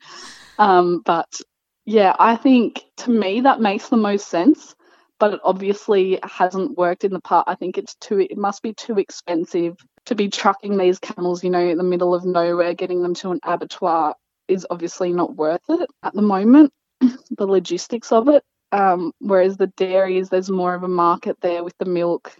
Um, 0.57 1.01
but 1.05 1.29
yeah, 1.85 2.15
I 2.19 2.35
think 2.35 2.81
to 2.97 3.11
me 3.11 3.41
that 3.41 3.61
makes 3.61 3.89
the 3.89 3.97
most 3.97 4.27
sense, 4.27 4.75
but 5.19 5.35
it 5.35 5.39
obviously 5.43 6.19
hasn't 6.23 6.77
worked 6.77 7.03
in 7.03 7.13
the 7.13 7.21
past. 7.21 7.45
I 7.47 7.55
think 7.55 7.77
it's 7.77 7.95
too 7.95 8.19
it 8.19 8.37
must 8.37 8.61
be 8.61 8.73
too 8.73 8.97
expensive 8.99 9.77
to 10.05 10.15
be 10.15 10.29
trucking 10.29 10.77
these 10.77 10.99
camels, 10.99 11.43
you 11.43 11.49
know, 11.49 11.65
in 11.65 11.77
the 11.77 11.83
middle 11.83 12.13
of 12.13 12.25
nowhere, 12.25 12.73
getting 12.73 13.01
them 13.01 13.13
to 13.15 13.31
an 13.31 13.39
abattoir 13.43 14.15
is 14.47 14.67
obviously 14.69 15.13
not 15.13 15.35
worth 15.35 15.61
it 15.69 15.89
at 16.03 16.13
the 16.13 16.21
moment. 16.21 16.71
the 17.37 17.47
logistics 17.47 18.11
of 18.11 18.27
it. 18.27 18.43
Um, 18.73 19.13
whereas 19.19 19.55
the 19.55 19.67
dairies, 19.67 20.29
there's 20.29 20.49
more 20.49 20.73
of 20.73 20.83
a 20.83 20.87
market 20.87 21.37
there 21.41 21.63
with 21.63 21.77
the 21.77 21.85
milk. 21.85 22.35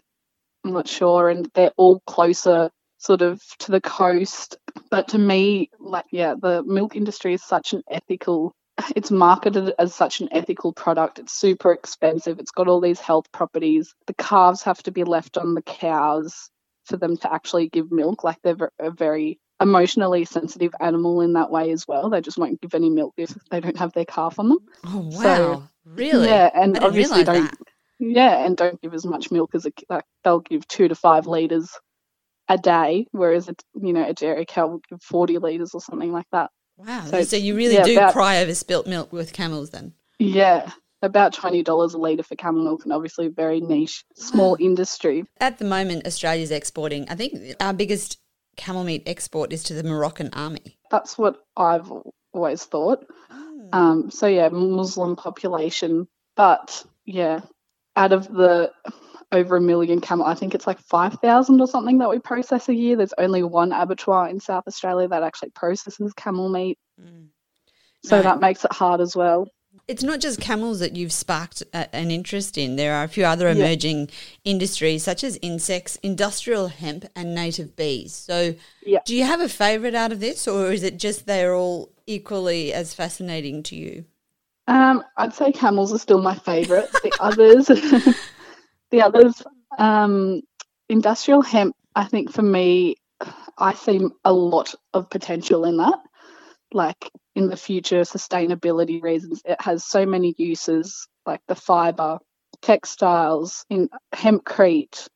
I'm 0.65 0.74
not 0.74 0.88
sure, 0.88 1.30
and 1.30 1.50
they're 1.53 1.74
all 1.77 2.01
closer 2.07 2.71
sort 2.97 3.21
of 3.21 3.41
to 3.59 3.71
the 3.71 3.81
coast. 3.81 4.57
But 4.89 5.09
to 5.09 5.19
me, 5.19 5.69
like, 5.80 6.06
yeah, 6.12 6.33
the 6.41 6.63
milk 6.63 6.95
industry 6.95 7.35
is 7.35 7.44
such 7.44 7.74
an 7.74 7.83
ethical 7.89 8.53
it's 8.95 9.12
marketed 9.12 9.74
as 9.77 9.94
such 9.94 10.21
an 10.21 10.30
ethical 10.31 10.74
product. 10.74 11.19
It's 11.19 11.33
super 11.33 11.71
expensive. 11.71 12.39
It's 12.39 12.51
got 12.51 12.68
all 12.68 12.81
these 12.81 13.00
health 13.00 13.31
properties. 13.31 13.94
The 14.07 14.15
calves 14.15 14.63
have 14.63 14.81
to 14.83 14.91
be 14.91 15.03
left 15.03 15.38
on 15.38 15.53
the 15.53 15.62
cows 15.62 16.50
for 16.85 16.97
them 16.97 17.18
to 17.18 17.31
actually 17.31 17.69
give 17.69 17.91
milk. 17.91 18.24
Like 18.24 18.38
they're 18.44 18.71
a 18.80 18.89
very 18.89 19.39
emotionally 19.62 20.25
sensitive 20.25 20.74
animal 20.80 21.21
in 21.21 21.33
that 21.33 21.51
way 21.51 21.71
as 21.71 21.88
well. 21.88 22.09
They 22.09 22.21
just 22.21 22.38
won't 22.38 22.62
give 22.62 22.74
any 22.74 22.89
milk 22.89 23.13
if 23.18 23.33
they 23.51 23.59
don't 23.59 23.77
have 23.77 23.94
their 23.94 24.06
calf 24.06 24.39
on 24.39 24.50
them. 24.50 24.59
Oh 24.85 25.09
wow! 25.12 25.21
So, 25.21 25.63
really? 25.85 26.27
Yeah, 26.27 26.50
and 26.53 26.77
obviously 26.80 27.24
don't. 27.24 27.45
That. 27.45 27.57
Yeah, 28.00 28.45
and 28.45 28.57
don't 28.57 28.81
give 28.81 28.94
as 28.94 29.06
much 29.06 29.31
milk 29.31 29.51
as 29.56 29.65
a 29.65 29.71
like 29.89 30.06
they'll 30.24 30.39
give 30.39 30.68
two 30.68 30.88
to 30.88 30.95
five 30.95 31.27
liters 31.27 31.69
a 32.49 32.57
day, 32.57 33.07
whereas 33.11 33.47
a, 33.49 33.56
you 33.75 33.94
know 33.94 34.07
a 34.07 34.13
dairy 34.13 34.45
cow 34.45 34.68
will 34.68 34.81
give 34.90 35.02
forty 35.02 35.37
liters 35.37 35.73
or 35.73 35.81
something 35.81 36.11
like 36.11 36.28
that. 36.31 36.49
Wow. 36.78 37.06
So, 37.06 37.23
so 37.23 37.35
you 37.35 37.56
really 37.56 37.75
yeah, 37.75 37.83
do 37.83 37.97
about, 37.97 38.13
cry 38.13 38.42
over 38.42 38.54
spilt 38.54 38.87
milk 38.87 39.13
with 39.13 39.33
camels 39.33 39.69
then? 39.69 39.94
Yeah. 40.19 40.71
About 41.02 41.33
$20 41.33 41.94
a 41.94 41.97
litre 41.97 42.23
for 42.23 42.35
camel 42.35 42.63
milk, 42.63 42.85
and 42.85 42.94
obviously 42.94 43.25
a 43.25 43.30
very 43.30 43.59
niche, 43.59 44.06
small 44.16 44.56
industry. 44.57 45.25
At 45.42 45.57
the 45.57 45.66
moment, 45.66 46.07
Australia's 46.07 46.49
exporting, 46.49 47.09
I 47.09 47.16
think 47.16 47.56
our 47.59 47.73
biggest 47.73 48.19
camel 48.56 48.85
meat 48.85 49.04
export 49.06 49.52
is 49.52 49.63
to 49.63 49.73
the 49.73 49.83
Moroccan 49.83 50.30
army. 50.31 50.80
That's 50.90 51.18
what 51.18 51.44
I've 51.57 51.92
always 52.33 52.63
thought. 52.66 53.06
Oh. 53.31 53.69
Um, 53.71 54.11
so, 54.11 54.28
yeah, 54.28 54.49
Muslim 54.49 55.16
population. 55.16 56.07
But, 56.35 56.83
yeah, 57.06 57.42
out 57.95 58.11
of 58.11 58.28
the 58.28 58.71
over 59.33 59.57
a 59.57 59.61
million 59.61 59.99
camel. 59.99 60.25
I 60.25 60.35
think 60.35 60.56
it's 60.56 60.68
like 60.68 60.80
5,000 60.80 61.59
or 61.59 61.68
something 61.68 61.97
that 61.97 62.09
we 62.09 62.19
process 62.19 62.69
a 62.69 62.73
year. 62.73 62.95
There's 62.95 63.13
only 63.18 63.44
one 63.44 63.71
abattoir 63.73 64.30
in 64.30 64.40
South 64.40 64.68
Australia 64.68 65.07
that 65.07 65.23
actually 65.23 65.49
processes 65.49 66.13
camel 66.13 66.49
meat. 66.49 66.78
Mm. 67.02 67.30
So 68.06 68.18
no. 68.18 68.23
that 68.23 68.40
makes 68.40 68.63
it 68.63 68.71
hard 68.71 69.02
as 69.02 69.16
well. 69.16 69.47
It's 69.87 70.04
not 70.04 70.19
just 70.19 70.40
camels 70.40 70.80
that 70.80 70.95
you've 70.95 71.11
sparked 71.11 71.63
a, 71.73 71.94
an 71.95 72.11
interest 72.11 72.59
in. 72.59 72.75
There 72.75 72.94
are 72.94 73.04
a 73.04 73.07
few 73.07 73.25
other 73.25 73.49
emerging 73.49 74.02
yeah. 74.02 74.52
industries, 74.52 75.04
such 75.04 75.23
as 75.23 75.40
insects, 75.42 75.95
industrial 76.04 76.68
hemp, 76.68 77.06
and 77.16 77.33
native 77.33 77.75
bees. 77.75 78.13
So, 78.13 78.54
yeah. 78.85 78.99
do 79.04 79.16
you 79.16 79.23
have 79.23 79.42
a 79.42 79.49
favourite 79.49 79.95
out 79.95 80.11
of 80.11 80.19
this, 80.19 80.47
or 80.47 80.71
is 80.71 80.83
it 80.83 80.99
just 80.99 81.25
they're 81.25 81.56
all 81.56 81.93
equally 82.07 82.74
as 82.74 82.94
fascinating 82.94 83.64
to 83.64 83.76
you? 83.76 84.06
Um, 84.68 85.04
I'd 85.18 85.33
say 85.33 85.52
camels 85.52 85.94
are 85.94 86.00
still 86.00 86.22
my 86.22 86.36
favourite. 86.36 86.90
The 86.92 87.12
others, 87.19 87.68
the 88.92 89.02
others, 89.02 89.42
um, 89.78 90.42
industrial 90.90 91.42
hemp, 91.42 91.76
I 91.95 92.06
think 92.06 92.31
for 92.31 92.42
me, 92.42 92.95
I 93.57 93.74
see 93.74 94.02
a 94.24 94.33
lot 94.33 94.74
of 94.94 95.10
potential 95.10 95.66
in 95.66 95.78
that. 95.78 96.00
Like 96.72 97.12
in 97.36 97.48
the 97.50 97.57
future, 97.57 98.02
sustainability 98.02 99.02
reasons, 99.02 99.42
it 99.45 99.62
has 99.62 99.86
so 99.86 100.06
many 100.06 100.33
uses, 100.38 101.07
like 101.26 101.42
the 101.48 101.56
fiber, 101.56 102.19
textiles, 102.62 103.66
in 103.69 103.90
hempcrete. 104.14 105.07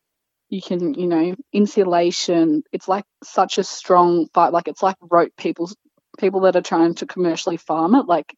You 0.50 0.62
can, 0.62 0.94
you 0.94 1.08
know, 1.08 1.36
insulation. 1.52 2.64
It's 2.72 2.88
like 2.88 3.04
such 3.24 3.58
a 3.58 3.64
strong 3.64 4.28
fight. 4.34 4.54
Like 4.54 4.68
it's 4.68 4.84
like 4.84 4.96
rope. 5.02 5.32
People, 5.38 5.70
people 6.18 6.42
that 6.42 6.56
are 6.56 6.62
trying 6.62 6.96
to 6.96 7.06
commercially 7.06 7.58
farm 7.58 7.96
it, 7.96 8.08
like 8.08 8.36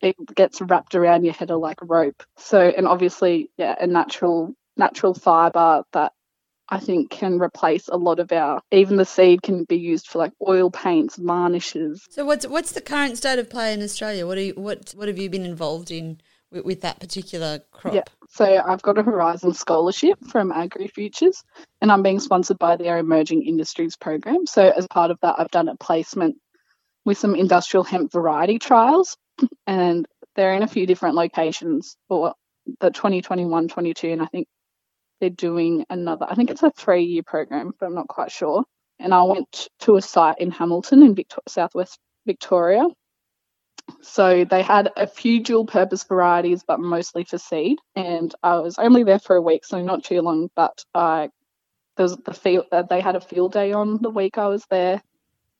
it 0.00 0.16
gets 0.34 0.60
wrapped 0.60 0.94
around 0.94 1.24
your 1.24 1.34
head 1.34 1.50
like 1.50 1.78
rope. 1.82 2.22
So, 2.36 2.60
and 2.60 2.86
obviously, 2.86 3.50
yeah, 3.56 3.74
a 3.78 3.86
natural 3.86 4.54
natural 4.76 5.14
fiber 5.14 5.82
that 5.92 6.12
I 6.70 6.78
think 6.78 7.10
can 7.10 7.40
replace 7.40 7.88
a 7.88 7.96
lot 7.96 8.20
of 8.20 8.30
our 8.32 8.62
even 8.70 8.96
the 8.96 9.04
seed 9.04 9.42
can 9.42 9.64
be 9.64 9.76
used 9.76 10.06
for 10.06 10.18
like 10.18 10.32
oil 10.46 10.70
paints, 10.70 11.16
varnishes. 11.16 12.06
So 12.10 12.24
what's 12.24 12.46
what's 12.46 12.72
the 12.72 12.80
current 12.80 13.18
state 13.18 13.38
of 13.38 13.50
play 13.50 13.74
in 13.74 13.82
Australia? 13.82 14.26
What 14.26 14.38
are 14.38 14.42
you, 14.42 14.54
what 14.54 14.92
what 14.96 15.08
have 15.08 15.18
you 15.18 15.28
been 15.28 15.44
involved 15.44 15.90
in 15.90 16.20
with, 16.52 16.64
with 16.64 16.80
that 16.82 17.00
particular 17.00 17.60
crop? 17.72 17.94
Yeah. 17.94 18.04
So 18.28 18.44
I've 18.44 18.82
got 18.82 18.98
a 18.98 19.02
Horizon 19.02 19.52
scholarship 19.52 20.18
from 20.28 20.52
Agri 20.52 20.86
Futures 20.86 21.42
and 21.82 21.90
I'm 21.90 22.02
being 22.02 22.20
sponsored 22.20 22.58
by 22.58 22.76
their 22.76 22.98
Emerging 22.98 23.42
Industries 23.42 23.96
program. 23.96 24.46
So 24.46 24.70
as 24.70 24.86
part 24.86 25.10
of 25.10 25.18
that 25.22 25.34
I've 25.38 25.50
done 25.50 25.68
a 25.68 25.76
placement 25.76 26.36
with 27.04 27.18
some 27.18 27.34
industrial 27.34 27.84
hemp 27.84 28.12
variety 28.12 28.58
trials 28.58 29.16
and 29.66 30.06
they're 30.36 30.54
in 30.54 30.62
a 30.62 30.68
few 30.68 30.86
different 30.86 31.14
locations 31.14 31.96
for 32.08 32.34
the 32.80 32.90
2021 32.90 33.68
22 33.68 34.08
and 34.08 34.22
I 34.22 34.26
think 34.26 34.46
they're 35.20 35.30
doing 35.30 35.84
another, 35.90 36.26
I 36.28 36.34
think 36.34 36.50
it's 36.50 36.62
a 36.62 36.70
three 36.70 37.04
year 37.04 37.22
program, 37.22 37.72
but 37.78 37.86
I'm 37.86 37.94
not 37.94 38.08
quite 38.08 38.30
sure. 38.30 38.64
And 38.98 39.14
I 39.14 39.22
went 39.22 39.68
to 39.80 39.96
a 39.96 40.02
site 40.02 40.38
in 40.38 40.50
Hamilton 40.50 41.02
in 41.02 41.14
Victor- 41.14 41.42
southwest 41.48 41.98
Victoria. 42.26 42.86
So 44.02 44.44
they 44.44 44.62
had 44.62 44.90
a 44.96 45.06
few 45.06 45.42
dual 45.42 45.66
purpose 45.66 46.04
varieties, 46.04 46.62
but 46.66 46.80
mostly 46.80 47.24
for 47.24 47.38
seed. 47.38 47.78
And 47.96 48.32
I 48.42 48.58
was 48.58 48.78
only 48.78 49.02
there 49.02 49.18
for 49.18 49.36
a 49.36 49.42
week, 49.42 49.64
so 49.64 49.82
not 49.82 50.04
too 50.04 50.20
long. 50.20 50.48
But 50.54 50.84
I 50.94 51.30
there 51.96 52.04
was 52.04 52.16
the 52.18 52.34
field. 52.34 52.66
Uh, 52.70 52.82
they 52.82 53.00
had 53.00 53.16
a 53.16 53.20
field 53.20 53.52
day 53.52 53.72
on 53.72 54.00
the 54.00 54.10
week 54.10 54.38
I 54.38 54.46
was 54.46 54.64
there, 54.70 55.02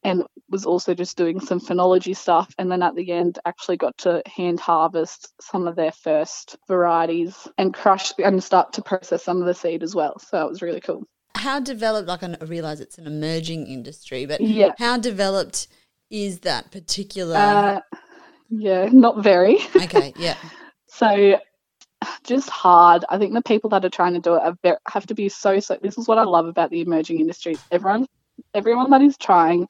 and 0.03 0.25
was 0.49 0.65
also 0.67 0.95
just 0.95 1.17
doing 1.17 1.41
some 1.41 1.61
phenology 1.61 2.17
stuff. 2.17 2.53
And 2.59 2.71
then 2.71 2.83
at 2.83 2.95
the 2.95 3.11
end, 3.13 3.39
actually 3.45 3.77
got 3.77 3.97
to 3.99 4.23
hand 4.27 4.61
harvest 4.61 5.29
some 5.41 5.67
of 5.67 5.77
their 5.77 5.93
first 5.93 6.57
varieties 6.69 7.47
and 7.59 7.75
crush 7.75 8.13
and 8.19 8.43
start 8.43 8.73
to 8.75 8.83
process 8.83 9.23
some 9.23 9.41
of 9.41 9.47
the 9.47 9.55
seed 9.55 9.83
as 9.83 9.95
well. 9.95 10.19
So 10.19 10.45
it 10.45 10.49
was 10.49 10.63
really 10.63 10.81
cool. 10.81 11.05
How 11.37 11.61
developed, 11.61 12.09
like 12.09 12.23
I 12.23 12.37
realize 12.45 12.81
it's 12.81 12.99
an 12.99 13.07
emerging 13.07 13.67
industry, 13.67 14.27
but 14.27 14.41
Yeah. 14.41 14.73
how 14.79 14.99
developed 14.99 15.69
is 16.11 16.41
that 16.41 16.71
particular? 16.71 17.37
Uh, 17.37 17.81
yeah, 18.51 18.89
not 18.91 19.23
very. 19.23 19.59
okay, 19.77 20.13
yeah. 20.17 20.37
So 20.89 21.39
just 22.25 22.49
hard. 22.49 23.05
I 23.09 23.19
think 23.19 23.35
the 23.35 23.43
people 23.43 23.71
that 23.71 23.85
are 23.85 23.91
trying 23.91 24.15
to 24.15 24.21
do 24.21 24.35
it 24.65 24.79
have 24.89 25.07
to 25.07 25.15
be 25.15 25.29
so 25.29 25.61
so. 25.61 25.79
This 25.83 25.99
is 25.99 26.09
what 26.09 26.19
I 26.19 26.25
love 26.25 26.47
about 26.47 26.71
the 26.71 26.81
emerging 26.81 27.21
industries. 27.21 27.59
Everyone, 27.71 28.07
everyone 28.55 28.91
that 28.91 29.03
is 29.03 29.17
trying 29.17 29.69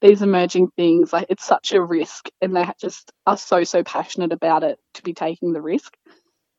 these 0.00 0.22
emerging 0.22 0.68
things, 0.76 1.12
like 1.12 1.26
it's 1.30 1.44
such 1.44 1.72
a 1.72 1.82
risk, 1.82 2.28
and 2.40 2.54
they 2.56 2.66
just 2.80 3.12
are 3.26 3.36
so 3.36 3.64
so 3.64 3.82
passionate 3.82 4.32
about 4.32 4.62
it 4.62 4.78
to 4.94 5.02
be 5.02 5.14
taking 5.14 5.52
the 5.52 5.62
risk. 5.62 5.96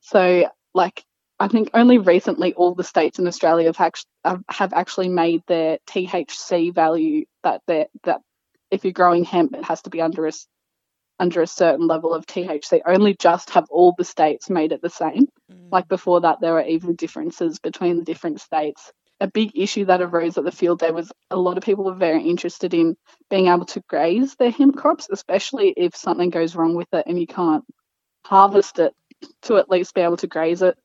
So 0.01 0.49
like. 0.73 1.03
I 1.39 1.49
think 1.49 1.69
only 1.75 1.99
recently 1.99 2.55
all 2.55 2.73
the 2.73 2.83
states 2.83 3.19
in 3.19 3.27
Australia 3.27 3.67
have 3.67 3.79
actually, 3.79 4.09
have 4.49 4.73
actually 4.73 5.09
made 5.09 5.43
their 5.45 5.77
THC 5.87 6.73
value 6.73 7.25
that 7.43 7.61
that 7.67 8.21
if 8.71 8.83
you're 8.83 8.91
growing 8.91 9.23
hemp, 9.23 9.53
it 9.53 9.63
has 9.63 9.81
to 9.83 9.91
be 9.91 10.01
under 10.01 10.25
a 10.25 10.31
under 11.19 11.41
a 11.41 11.47
certain 11.47 11.87
level 11.87 12.13
of 12.13 12.25
THC. 12.25 12.81
Only 12.85 13.15
just 13.15 13.51
have 13.51 13.65
all 13.69 13.93
the 13.97 14.03
states 14.03 14.49
made 14.49 14.71
it 14.71 14.81
the 14.81 14.89
same. 14.89 15.27
Mm. 15.51 15.71
Like 15.71 15.87
before 15.87 16.21
that, 16.21 16.39
there 16.41 16.53
were 16.53 16.65
even 16.65 16.95
differences 16.95 17.59
between 17.59 17.97
the 17.97 18.03
different 18.03 18.39
states. 18.41 18.91
A 19.19 19.27
big 19.27 19.51
issue 19.55 19.85
that 19.85 20.01
arose 20.01 20.37
at 20.37 20.43
the 20.43 20.51
field 20.51 20.79
day 20.79 20.91
was 20.91 21.11
a 21.31 21.37
lot 21.37 21.57
of 21.57 21.63
people 21.63 21.83
were 21.85 21.95
very 21.95 22.23
interested 22.23 22.73
in 22.73 22.95
being 23.29 23.47
able 23.47 23.65
to 23.65 23.81
graze 23.87 24.35
their 24.35 24.51
hemp 24.51 24.77
crops, 24.77 25.07
especially 25.11 25.73
if 25.75 25.95
something 25.95 26.29
goes 26.29 26.55
wrong 26.55 26.75
with 26.75 26.87
it 26.93 27.05
and 27.07 27.19
you 27.19 27.25
can't 27.27 27.63
harvest 28.25 28.77
it 28.79 28.93
to 29.43 29.57
at 29.57 29.69
least 29.69 29.95
be 29.95 30.01
able 30.01 30.17
to 30.17 30.27
graze 30.27 30.61
it. 30.61 30.77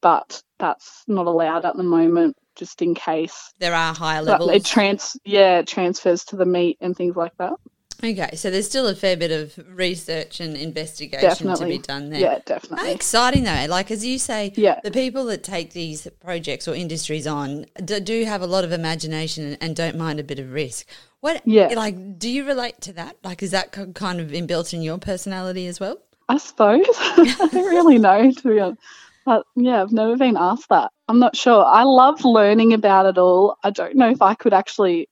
But 0.00 0.42
that's 0.58 1.02
not 1.08 1.26
allowed 1.26 1.64
at 1.64 1.76
the 1.76 1.82
moment, 1.82 2.36
just 2.54 2.82
in 2.82 2.94
case. 2.94 3.52
There 3.58 3.74
are 3.74 3.94
higher 3.94 4.24
But 4.24 4.40
levels. 4.40 4.50
it 4.52 4.64
trans 4.64 5.16
yeah, 5.24 5.58
it 5.58 5.66
transfers 5.66 6.24
to 6.26 6.36
the 6.36 6.44
meat 6.46 6.78
and 6.80 6.96
things 6.96 7.16
like 7.16 7.36
that. 7.38 7.54
Okay, 8.02 8.36
so 8.36 8.50
there's 8.50 8.66
still 8.66 8.86
a 8.86 8.94
fair 8.94 9.16
bit 9.16 9.30
of 9.30 9.58
research 9.76 10.40
and 10.40 10.56
investigation 10.56 11.54
to 11.54 11.66
be 11.66 11.78
done 11.78 12.10
there. 12.10 12.20
Yeah, 12.20 12.32
How 12.34 12.38
definitely. 12.46 12.92
exciting 12.92 13.44
though! 13.44 13.66
Like 13.68 13.90
as 13.90 14.04
you 14.04 14.18
say, 14.18 14.52
Yeah. 14.56 14.80
the 14.82 14.90
people 14.90 15.24
that 15.26 15.42
take 15.42 15.72
these 15.72 16.06
projects 16.20 16.66
or 16.68 16.74
industries 16.74 17.26
on 17.26 17.66
do, 17.84 18.00
do 18.00 18.24
have 18.24 18.42
a 18.42 18.46
lot 18.46 18.64
of 18.64 18.72
imagination 18.72 19.44
and, 19.44 19.58
and 19.60 19.76
don't 19.76 19.96
mind 19.96 20.20
a 20.20 20.24
bit 20.24 20.38
of 20.38 20.52
risk. 20.52 20.86
What, 21.20 21.42
Yeah. 21.44 21.68
like, 21.68 22.18
do 22.18 22.28
you 22.28 22.44
relate 22.46 22.80
to 22.82 22.92
that? 22.94 23.16
Like, 23.24 23.42
is 23.42 23.50
that 23.50 23.72
kind 23.94 24.20
of 24.20 24.28
inbuilt 24.28 24.72
in 24.74 24.82
your 24.82 24.98
personality 24.98 25.66
as 25.66 25.80
well? 25.80 25.98
I 26.28 26.38
suppose. 26.38 26.84
I 26.98 27.48
don't 27.52 27.54
really 27.54 27.98
know, 27.98 28.30
to 28.30 28.48
be 28.48 28.60
honest. 28.60 28.80
But 29.24 29.44
yeah, 29.56 29.82
I've 29.82 29.90
never 29.92 30.16
been 30.16 30.36
asked 30.36 30.68
that. 30.68 30.92
I'm 31.08 31.18
not 31.18 31.34
sure. 31.36 31.64
I 31.64 31.82
love 31.82 32.24
learning 32.24 32.72
about 32.74 33.06
it 33.06 33.18
all. 33.18 33.56
I 33.64 33.70
don't 33.70 33.96
know 33.96 34.08
if 34.10 34.22
I 34.22 34.34
could 34.34 34.52
actually 34.52 35.08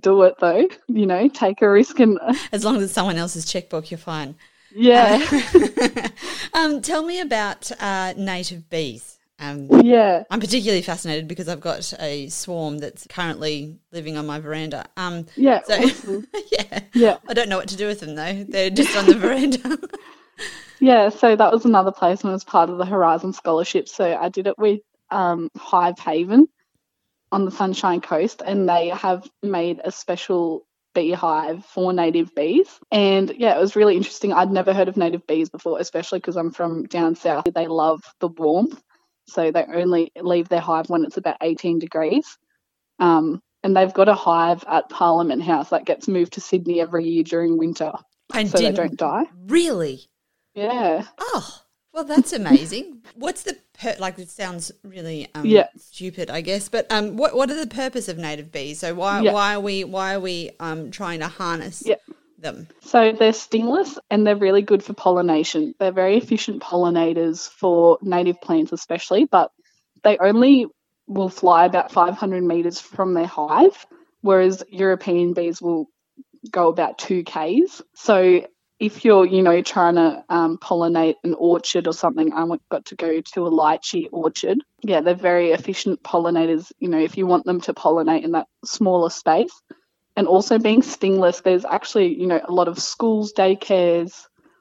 do 0.00 0.22
it 0.22 0.34
though, 0.40 0.68
you 0.88 1.06
know, 1.06 1.28
take 1.28 1.62
a 1.62 1.68
risk 1.70 1.98
and 2.00 2.18
As 2.52 2.64
long 2.64 2.76
as 2.76 2.84
it's 2.84 2.92
someone 2.92 3.16
else's 3.16 3.44
checkbook, 3.44 3.90
you're 3.90 3.98
fine. 3.98 4.34
yeah. 4.74 5.24
um, 6.54 6.80
tell 6.82 7.02
me 7.02 7.20
about 7.20 7.70
uh, 7.80 8.14
native 8.16 8.68
bees. 8.70 9.18
Um, 9.38 9.68
yeah. 9.82 10.22
I'm 10.30 10.40
particularly 10.40 10.80
fascinated 10.82 11.28
because 11.28 11.46
I've 11.48 11.60
got 11.60 11.92
a 12.00 12.28
swarm 12.28 12.78
that's 12.78 13.06
currently 13.08 13.76
living 13.92 14.16
on 14.16 14.26
my 14.26 14.40
veranda. 14.40 14.86
Um, 14.96 15.26
Yeah. 15.36 15.60
so 15.64 15.74
awesome. 15.74 16.26
yeah, 16.52 16.80
Yeah. 16.94 17.16
I 17.28 17.34
don't 17.34 17.48
know 17.50 17.58
what 17.58 17.68
to 17.68 17.76
do 17.76 17.86
with 17.86 18.00
them 18.00 18.14
though. 18.14 18.44
They're 18.48 18.70
just 18.70 18.96
on 18.96 19.06
the 19.06 19.14
veranda. 19.18 19.78
Yeah, 20.80 21.08
so 21.08 21.36
that 21.36 21.52
was 21.52 21.64
another 21.64 21.90
placement 21.92 22.34
as 22.34 22.44
part 22.44 22.68
of 22.70 22.76
the 22.78 22.84
Horizon 22.84 23.32
Scholarship. 23.32 23.88
So 23.88 24.14
I 24.14 24.28
did 24.28 24.46
it 24.46 24.58
with 24.58 24.80
um, 25.10 25.50
Hive 25.56 25.98
Haven 25.98 26.48
on 27.36 27.44
the 27.44 27.50
Sunshine 27.50 28.00
Coast, 28.00 28.40
and 28.42 28.66
they 28.66 28.88
have 28.88 29.28
made 29.42 29.82
a 29.84 29.92
special 29.92 30.66
beehive 30.94 31.66
for 31.66 31.92
native 31.92 32.34
bees. 32.34 32.80
And 32.90 33.30
yeah, 33.36 33.54
it 33.54 33.60
was 33.60 33.76
really 33.76 33.94
interesting. 33.94 34.32
I'd 34.32 34.50
never 34.50 34.72
heard 34.72 34.88
of 34.88 34.96
native 34.96 35.26
bees 35.26 35.50
before, 35.50 35.78
especially 35.78 36.20
because 36.20 36.38
I'm 36.38 36.50
from 36.50 36.84
down 36.84 37.14
south. 37.14 37.44
They 37.54 37.66
love 37.66 38.00
the 38.20 38.28
warmth, 38.28 38.82
so 39.28 39.50
they 39.50 39.66
only 39.70 40.12
leave 40.18 40.48
their 40.48 40.62
hive 40.62 40.88
when 40.88 41.04
it's 41.04 41.18
about 41.18 41.36
18 41.42 41.78
degrees. 41.78 42.38
Um, 42.98 43.42
and 43.62 43.76
they've 43.76 43.92
got 43.92 44.08
a 44.08 44.14
hive 44.14 44.64
at 44.66 44.88
Parliament 44.88 45.42
House 45.42 45.68
that 45.68 45.84
gets 45.84 46.08
moved 46.08 46.32
to 46.34 46.40
Sydney 46.40 46.80
every 46.80 47.04
year 47.04 47.22
during 47.22 47.58
winter, 47.58 47.92
and 48.32 48.48
so 48.48 48.56
they 48.56 48.72
don't 48.72 48.96
die. 48.96 49.24
Really? 49.46 50.06
Yeah. 50.54 51.04
Oh, 51.18 51.60
well, 51.96 52.04
that's 52.04 52.34
amazing. 52.34 53.00
What's 53.14 53.42
the 53.42 53.56
per- 53.80 53.96
like? 53.98 54.18
It 54.18 54.28
sounds 54.28 54.70
really 54.84 55.28
um, 55.34 55.46
Yeah. 55.46 55.68
stupid, 55.78 56.28
I 56.28 56.42
guess. 56.42 56.68
But 56.68 56.86
um, 56.92 57.16
what 57.16 57.34
what 57.34 57.50
are 57.50 57.58
the 57.58 57.66
purpose 57.66 58.08
of 58.08 58.18
native 58.18 58.52
bees? 58.52 58.80
So 58.80 58.94
why 58.94 59.22
Yeah. 59.22 59.32
why 59.32 59.54
are 59.54 59.60
we 59.60 59.82
why 59.82 60.14
are 60.14 60.20
we 60.20 60.50
um 60.60 60.90
trying 60.90 61.20
to 61.20 61.28
harness 61.28 61.82
Yeah. 61.86 61.96
them? 62.38 62.68
So 62.82 63.12
they're 63.18 63.32
stingless 63.32 63.98
and 64.10 64.26
they're 64.26 64.36
really 64.36 64.60
good 64.60 64.84
for 64.84 64.92
pollination. 64.92 65.74
They're 65.78 65.90
very 65.90 66.18
efficient 66.18 66.62
pollinators 66.62 67.48
for 67.48 67.98
native 68.02 68.42
plants, 68.42 68.72
especially, 68.72 69.24
but 69.24 69.50
they 70.04 70.18
only 70.18 70.66
will 71.08 71.30
fly 71.30 71.64
about 71.64 71.92
500 71.92 72.42
meters 72.42 72.78
from 72.78 73.14
their 73.14 73.26
hive, 73.26 73.86
whereas 74.20 74.62
European 74.68 75.32
bees 75.32 75.62
will 75.62 75.86
go 76.50 76.68
about 76.68 76.98
2 76.98 77.24
Ks. 77.24 77.80
So 77.94 78.46
if 78.78 79.04
you're, 79.04 79.24
you 79.26 79.42
know, 79.42 79.62
trying 79.62 79.94
to 79.94 80.22
um, 80.28 80.58
pollinate 80.58 81.14
an 81.24 81.34
orchard 81.34 81.86
or 81.86 81.92
something, 81.92 82.32
I 82.32 82.46
got 82.70 82.86
to 82.86 82.94
go 82.94 83.20
to 83.20 83.46
a 83.46 83.50
lychee 83.50 84.08
orchard. 84.12 84.58
Yeah, 84.82 85.00
they're 85.00 85.14
very 85.14 85.52
efficient 85.52 86.02
pollinators, 86.02 86.70
you 86.78 86.88
know, 86.88 86.98
if 86.98 87.16
you 87.16 87.26
want 87.26 87.44
them 87.44 87.60
to 87.62 87.74
pollinate 87.74 88.24
in 88.24 88.32
that 88.32 88.46
smaller 88.64 89.10
space 89.10 89.52
and 90.14 90.26
also 90.26 90.58
being 90.58 90.82
stingless, 90.82 91.42
there's 91.42 91.64
actually, 91.64 92.18
you 92.18 92.26
know, 92.26 92.40
a 92.46 92.52
lot 92.52 92.68
of 92.68 92.78
schools, 92.78 93.32
daycares, 93.32 94.12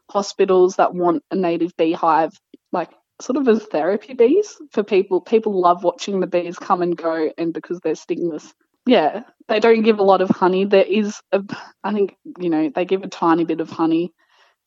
hospitals 0.09 0.77
that 0.77 0.93
want 0.93 1.23
a 1.31 1.35
native 1.35 1.75
beehive, 1.77 2.31
like 2.71 2.91
sort 3.21 3.37
of 3.37 3.47
as 3.47 3.63
therapy 3.63 4.13
bees 4.13 4.57
for 4.71 4.83
people. 4.83 5.21
People 5.21 5.59
love 5.59 5.83
watching 5.83 6.19
the 6.19 6.27
bees 6.27 6.57
come 6.57 6.81
and 6.81 6.95
go, 6.95 7.31
and 7.37 7.53
because 7.53 7.79
they're 7.79 7.95
stingless. 7.95 8.53
Yeah, 8.85 9.23
they 9.47 9.59
don't 9.59 9.83
give 9.83 9.99
a 9.99 10.03
lot 10.03 10.21
of 10.21 10.29
honey. 10.29 10.65
There 10.65 10.83
is, 10.83 11.19
a, 11.31 11.43
I 11.83 11.93
think, 11.93 12.15
you 12.39 12.49
know, 12.49 12.69
they 12.73 12.85
give 12.85 13.03
a 13.03 13.07
tiny 13.07 13.45
bit 13.45 13.61
of 13.61 13.69
honey 13.69 14.13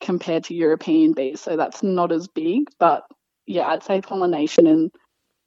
compared 0.00 0.44
to 0.44 0.54
European 0.54 1.12
bees, 1.12 1.40
so 1.40 1.56
that's 1.56 1.82
not 1.82 2.12
as 2.12 2.28
big. 2.28 2.68
But 2.78 3.04
yeah, 3.46 3.66
I'd 3.68 3.82
say 3.82 4.00
pollination 4.00 4.66
and 4.66 4.90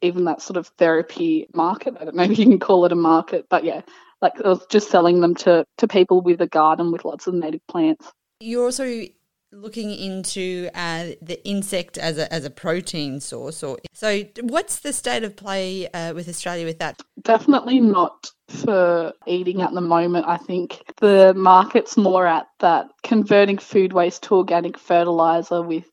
even 0.01 0.25
that 0.25 0.41
sort 0.41 0.57
of 0.57 0.67
therapy 0.77 1.47
market. 1.53 1.95
I 1.99 2.05
don't 2.05 2.15
know 2.15 2.23
if 2.23 2.37
you 2.37 2.45
can 2.45 2.59
call 2.59 2.85
it 2.85 2.91
a 2.91 2.95
market, 2.95 3.45
but 3.49 3.63
yeah, 3.63 3.81
like 4.21 4.33
just 4.69 4.89
selling 4.89 5.21
them 5.21 5.35
to 5.35 5.65
to 5.77 5.87
people 5.87 6.21
with 6.21 6.41
a 6.41 6.47
garden 6.47 6.91
with 6.91 7.05
lots 7.05 7.27
of 7.27 7.33
native 7.33 7.65
plants. 7.67 8.11
You're 8.39 8.65
also 8.65 9.05
looking 9.51 9.91
into 9.91 10.69
uh, 10.73 11.07
the 11.21 11.39
insect 11.45 11.97
as 11.97 12.17
a 12.17 12.31
as 12.33 12.45
a 12.45 12.49
protein 12.49 13.19
source, 13.19 13.63
or 13.63 13.77
so. 13.93 14.23
What's 14.41 14.79
the 14.79 14.93
state 14.93 15.23
of 15.23 15.35
play 15.35 15.87
uh, 15.89 16.13
with 16.13 16.27
Australia 16.29 16.65
with 16.65 16.79
that? 16.79 17.01
Definitely 17.21 17.79
not 17.79 18.31
for 18.47 19.13
eating 19.27 19.61
at 19.61 19.73
the 19.73 19.81
moment. 19.81 20.25
I 20.27 20.37
think 20.37 20.83
the 20.99 21.33
market's 21.35 21.97
more 21.97 22.25
at 22.25 22.47
that 22.59 22.87
converting 23.03 23.57
food 23.57 23.93
waste 23.93 24.23
to 24.23 24.35
organic 24.35 24.77
fertilizer 24.77 25.61
with 25.61 25.85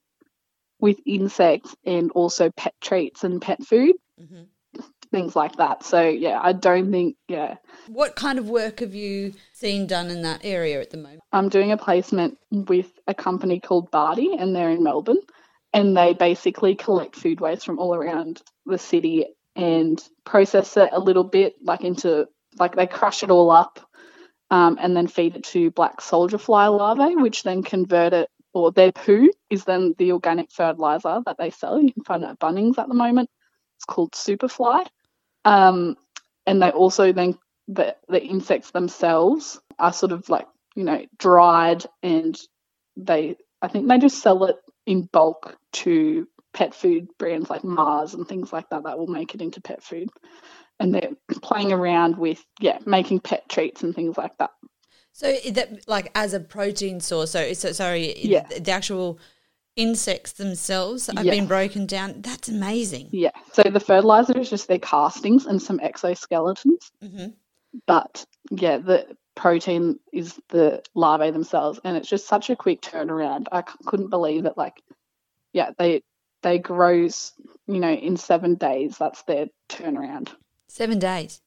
with 0.81 0.99
insects 1.07 1.75
and 1.85 2.11
also 2.13 2.51
pet 2.51 2.75
treats 2.81 3.25
and 3.25 3.43
pet 3.43 3.63
food. 3.65 3.97
Mhm. 4.21 4.47
Things 5.11 5.35
like 5.35 5.57
that. 5.57 5.85
So 5.85 6.03
yeah, 6.03 6.39
I 6.43 6.53
don't 6.53 6.91
think 6.91 7.17
yeah. 7.29 7.57
What 7.87 8.15
kind 8.15 8.39
of 8.39 8.49
work 8.51 8.81
have 8.81 8.95
you 8.95 9.33
seen 9.53 9.87
done 9.87 10.11
in 10.11 10.23
that 10.23 10.41
area 10.45 10.81
at 10.81 10.91
the 10.91 10.99
moment? 10.99 11.21
I'm 11.33 11.49
doing 11.49 11.73
a 11.73 11.79
placement 11.79 12.39
with 12.51 12.91
a 13.07 13.15
company 13.15 13.59
called 13.61 13.91
Bardee, 13.91 14.37
and 14.39 14.55
they're 14.55 14.71
in 14.71 14.83
Melbourne, 14.83 15.21
and 15.73 15.97
they 15.97 16.13
basically 16.13 16.75
collect 16.75 17.17
food 17.17 17.41
waste 17.41 17.65
from 17.65 17.79
all 17.79 17.95
around 17.95 18.43
the 18.67 18.79
city 18.79 19.27
and 19.57 20.03
process 20.25 20.77
it 20.77 20.91
a 20.93 21.01
little 21.01 21.25
bit, 21.25 21.55
like 21.63 21.83
into 21.83 22.29
like 22.59 22.77
they 22.77 22.87
crush 22.87 23.23
it 23.23 23.31
all 23.31 23.51
up. 23.51 23.81
Um, 24.51 24.79
and 24.81 24.97
then 24.97 25.09
feed 25.09 25.37
it 25.37 25.45
to 25.45 25.71
black 25.71 26.01
soldier 26.01 26.39
fly 26.39 26.69
larvae, 26.69 27.17
which 27.17 27.43
then 27.43 27.63
convert 27.63 28.15
it, 28.15 28.31
or 28.55 28.73
their 28.73 28.93
poo 28.93 29.31
is 29.51 29.65
then 29.65 29.95
the 29.99 30.13
organic 30.13 30.51
fertilizer 30.51 31.21
that 31.27 31.37
they 31.39 31.51
sell. 31.51 31.81
You 31.81 31.93
can 31.93 32.03
find 32.05 32.23
it 32.23 32.31
at 32.31 32.39
Bunnings 32.39 32.79
at 32.79 32.89
the 32.89 32.95
moment. 32.95 33.29
It's 33.77 33.85
called 33.85 34.13
Superfly. 34.13 34.87
Um, 35.49 35.97
and 36.47 36.63
they 36.63 36.71
also 36.71 37.13
then 37.13 37.39
the 37.69 37.97
the 38.09 38.23
insects 38.23 38.71
themselves 38.71 39.61
are 39.79 39.93
sort 39.93 40.13
of 40.13 40.29
like 40.29 40.47
you 40.75 40.85
know 40.85 41.05
dried 41.19 41.85
and 42.03 42.39
they 42.97 43.37
I 43.63 43.69
think 43.69 43.89
they 43.89 43.99
just 43.99 44.23
sell 44.23 44.45
it 44.45 44.57
in 44.87 45.09
bulk 45.13 45.57
to 45.85 46.29
pet 46.53 46.75
food 46.75 47.09
brands 47.19 47.51
like 47.51 47.65
Mars 47.65 48.15
and 48.15 48.27
things 48.27 48.53
like 48.53 48.69
that 48.71 48.85
that 48.85 48.99
will 48.99 49.07
make 49.07 49.35
it 49.35 49.43
into 49.43 49.61
pet 49.61 49.83
food. 49.83 50.11
And 50.81 50.95
they're 50.95 51.11
playing 51.43 51.73
around 51.73 52.19
with 52.19 52.45
yeah 52.61 52.79
making 52.87 53.21
pet 53.21 53.49
treats 53.49 53.83
and 53.83 53.95
things 53.95 54.17
like 54.19 54.37
that. 54.39 54.51
So 55.13 55.35
that 55.53 55.89
like 55.89 56.11
as 56.15 56.35
a 56.35 56.41
protein 56.41 57.01
source. 57.01 57.31
So, 57.33 57.53
so 57.55 57.73
sorry, 57.73 58.19
Yeah. 58.19 58.47
the 58.47 58.71
actual 58.71 59.19
insects 59.79 60.33
themselves 60.33 61.07
have 61.07 61.25
Yeah. 61.25 61.33
been 61.33 61.47
broken 61.47 61.87
down. 61.87 62.21
That's 62.21 62.49
amazing. 62.49 63.09
Yeah. 63.13 63.31
So 63.53 63.63
the 63.63 63.81
fertilizer 63.81 64.37
is 64.37 64.51
just 64.51 64.69
their 64.69 64.79
castings 64.81 65.47
and 65.47 65.63
some 65.63 65.79
exoskeletons. 65.79 66.91
hmm 67.01 67.27
But 67.87 68.27
yeah, 68.51 68.79
the 68.79 69.17
protein 69.35 70.01
is 70.13 70.39
the 70.49 70.83
larvae 70.95 71.31
themselves, 71.31 71.79
and 71.85 71.97
it's 71.97 72.09
just 72.09 72.27
such 72.27 72.51
a 72.51 72.57
quick 72.57 72.81
turnaround. 72.83 73.47
I 73.53 73.61
c- 73.63 73.79
couldn't 73.87 74.11
believe 74.11 74.47
it. 74.47 74.57
Like, 74.57 74.83
yeah, 75.53 75.71
they 75.79 76.03
they 76.43 76.59
grows, 76.59 77.33
you 77.67 77.79
know, 77.81 77.93
in 77.93 78.17
seven 78.17 78.55
days. 78.57 78.97
That's 78.99 79.23
their 79.23 79.47
turnaround. 79.69 80.29
Seven 80.69 80.99
days. 80.99 81.41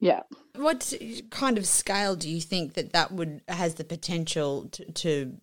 Yeah. 0.00 0.22
What 0.56 0.92
kind 1.30 1.58
of 1.58 1.66
scale 1.66 2.16
do 2.16 2.28
you 2.28 2.40
think 2.40 2.74
that 2.74 2.92
that 2.92 3.12
would 3.12 3.42
has 3.48 3.74
the 3.74 3.84
potential 3.84 4.68
to, 4.72 4.84
to 4.92 5.36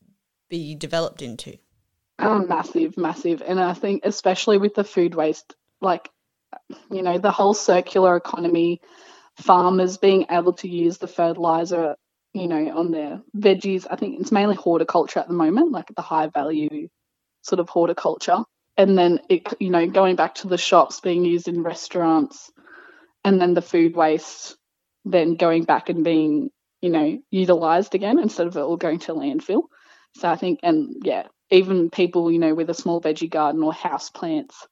be 0.50 0.76
developed 0.76 1.22
into? 1.22 1.58
Oh, 2.18 2.40
massive, 2.40 2.98
massive. 2.98 3.42
And 3.46 3.60
I 3.60 3.74
think, 3.74 4.06
especially 4.06 4.58
with 4.58 4.74
the 4.74 4.84
food 4.84 5.16
waste, 5.16 5.56
like, 5.82 6.10
you 6.92 7.02
know, 7.02 7.18
the 7.18 7.32
whole 7.32 7.54
circular 7.54 8.16
economy, 8.16 8.82
farmers 9.38 9.98
being 9.98 10.28
able 10.30 10.54
to 10.54 10.70
use 10.70 10.98
the 10.98 11.08
fertilizer, 11.08 11.96
you 12.34 12.48
know, 12.48 12.78
on 12.78 12.92
their 12.92 13.22
veggies. 13.36 13.86
I 13.90 13.98
think 13.98 14.22
it's 14.22 14.32
mainly 14.32 14.56
horticulture 14.56 15.20
at 15.20 15.28
the 15.28 15.34
moment, 15.34 15.72
like 15.72 15.92
the 15.96 16.02
high 16.02 16.28
value 16.28 16.88
sort 17.42 17.60
of 17.60 17.70
horticulture. 17.70 18.44
And 18.78 18.98
then, 18.98 19.20
it, 19.30 19.54
you 19.60 19.70
know, 19.70 19.88
going 19.88 20.16
back 20.16 20.36
to 20.36 20.48
the 20.48 20.58
shops 20.58 21.02
being 21.02 21.26
used 21.26 21.48
in 21.48 21.64
restaurants 21.64 22.52
and 23.24 23.40
then 23.42 23.54
the 23.54 23.62
food 23.62 23.96
waste 23.96 24.56
then 25.06 25.36
going 25.36 25.64
back 25.64 25.90
and 25.90 26.04
being, 26.04 26.50
you 26.82 26.90
know, 26.90 27.20
utilized 27.30 27.96
again 27.96 28.20
instead 28.20 28.48
of 28.48 28.58
it 28.58 28.62
all 28.62 28.78
going 28.78 29.00
to 29.00 29.14
landfill. 29.14 29.64
So 30.18 30.28
I 30.30 30.36
think, 30.36 30.60
and 30.64 30.96
yeah, 31.04 31.28
even 31.50 31.90
people, 31.90 32.32
you 32.32 32.40
know, 32.40 32.56
with 32.56 32.70
a 32.70 32.74
small 32.74 33.02
veggie 33.02 33.30
garden 33.30 33.64
or 33.64 33.74
house 33.74 34.10
plants, 34.10 34.68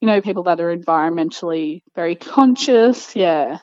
you 0.00 0.06
know, 0.06 0.20
people 0.20 0.44
that 0.44 0.60
are 0.60 0.76
environmentally 0.76 1.82
very 1.94 2.16
conscious. 2.16 3.14
Yeah. 3.14 3.58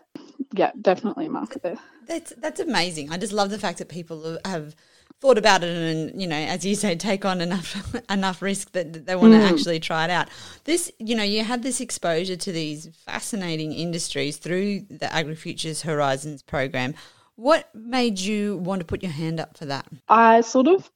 Yeah, 0.53 0.71
definitely 0.81 1.25
a 1.25 1.29
market 1.29 1.63
there. 1.63 1.77
That's 2.07 2.33
that's 2.37 2.59
amazing. 2.59 3.11
I 3.11 3.17
just 3.17 3.33
love 3.33 3.49
the 3.49 3.59
fact 3.59 3.79
that 3.79 3.89
people 3.89 4.37
have 4.45 4.75
thought 5.19 5.37
about 5.37 5.63
it 5.63 5.75
and 5.75 6.21
you 6.21 6.27
know, 6.27 6.37
as 6.37 6.65
you 6.65 6.75
say, 6.75 6.95
take 6.95 7.25
on 7.25 7.41
enough 7.41 7.95
enough 8.09 8.41
risk 8.41 8.71
that 8.71 9.05
they 9.05 9.15
want 9.15 9.33
to 9.33 9.39
mm. 9.39 9.51
actually 9.51 9.79
try 9.79 10.05
it 10.05 10.09
out. 10.09 10.29
This, 10.63 10.91
you 10.99 11.15
know, 11.15 11.23
you 11.23 11.43
had 11.43 11.63
this 11.63 11.81
exposure 11.81 12.37
to 12.37 12.51
these 12.51 12.87
fascinating 13.05 13.73
industries 13.73 14.37
through 14.37 14.81
the 14.89 15.07
AgriFutures 15.07 15.83
Horizons 15.83 16.43
program. 16.43 16.93
What 17.35 17.69
made 17.75 18.19
you 18.19 18.57
want 18.57 18.79
to 18.79 18.85
put 18.85 19.03
your 19.03 19.11
hand 19.11 19.39
up 19.39 19.57
for 19.57 19.65
that? 19.65 19.85
I 20.09 20.41
sort 20.41 20.67
of 20.67 20.89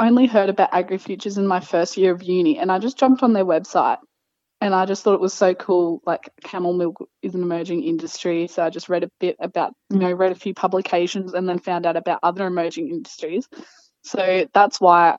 only 0.00 0.26
heard 0.26 0.48
about 0.48 0.72
AgriFutures 0.72 1.38
in 1.38 1.46
my 1.46 1.60
first 1.60 1.96
year 1.96 2.12
of 2.12 2.22
uni 2.22 2.58
and 2.58 2.70
I 2.70 2.78
just 2.78 2.98
jumped 2.98 3.22
on 3.22 3.32
their 3.32 3.44
website 3.44 3.98
and 4.60 4.74
I 4.74 4.86
just 4.86 5.02
thought 5.02 5.14
it 5.14 5.20
was 5.20 5.34
so 5.34 5.54
cool. 5.54 6.00
Like 6.06 6.30
camel 6.42 6.72
milk 6.72 6.96
is 7.22 7.34
an 7.34 7.42
emerging 7.42 7.84
industry. 7.84 8.46
So 8.46 8.62
I 8.62 8.70
just 8.70 8.88
read 8.88 9.04
a 9.04 9.10
bit 9.20 9.36
about, 9.38 9.74
you 9.90 9.98
know, 9.98 10.12
read 10.12 10.32
a 10.32 10.36
few 10.36 10.54
publications 10.54 11.34
and 11.34 11.48
then 11.48 11.58
found 11.58 11.86
out 11.86 11.96
about 11.96 12.20
other 12.22 12.46
emerging 12.46 12.88
industries. 12.88 13.48
So 14.02 14.46
that's 14.52 14.80
why 14.80 15.16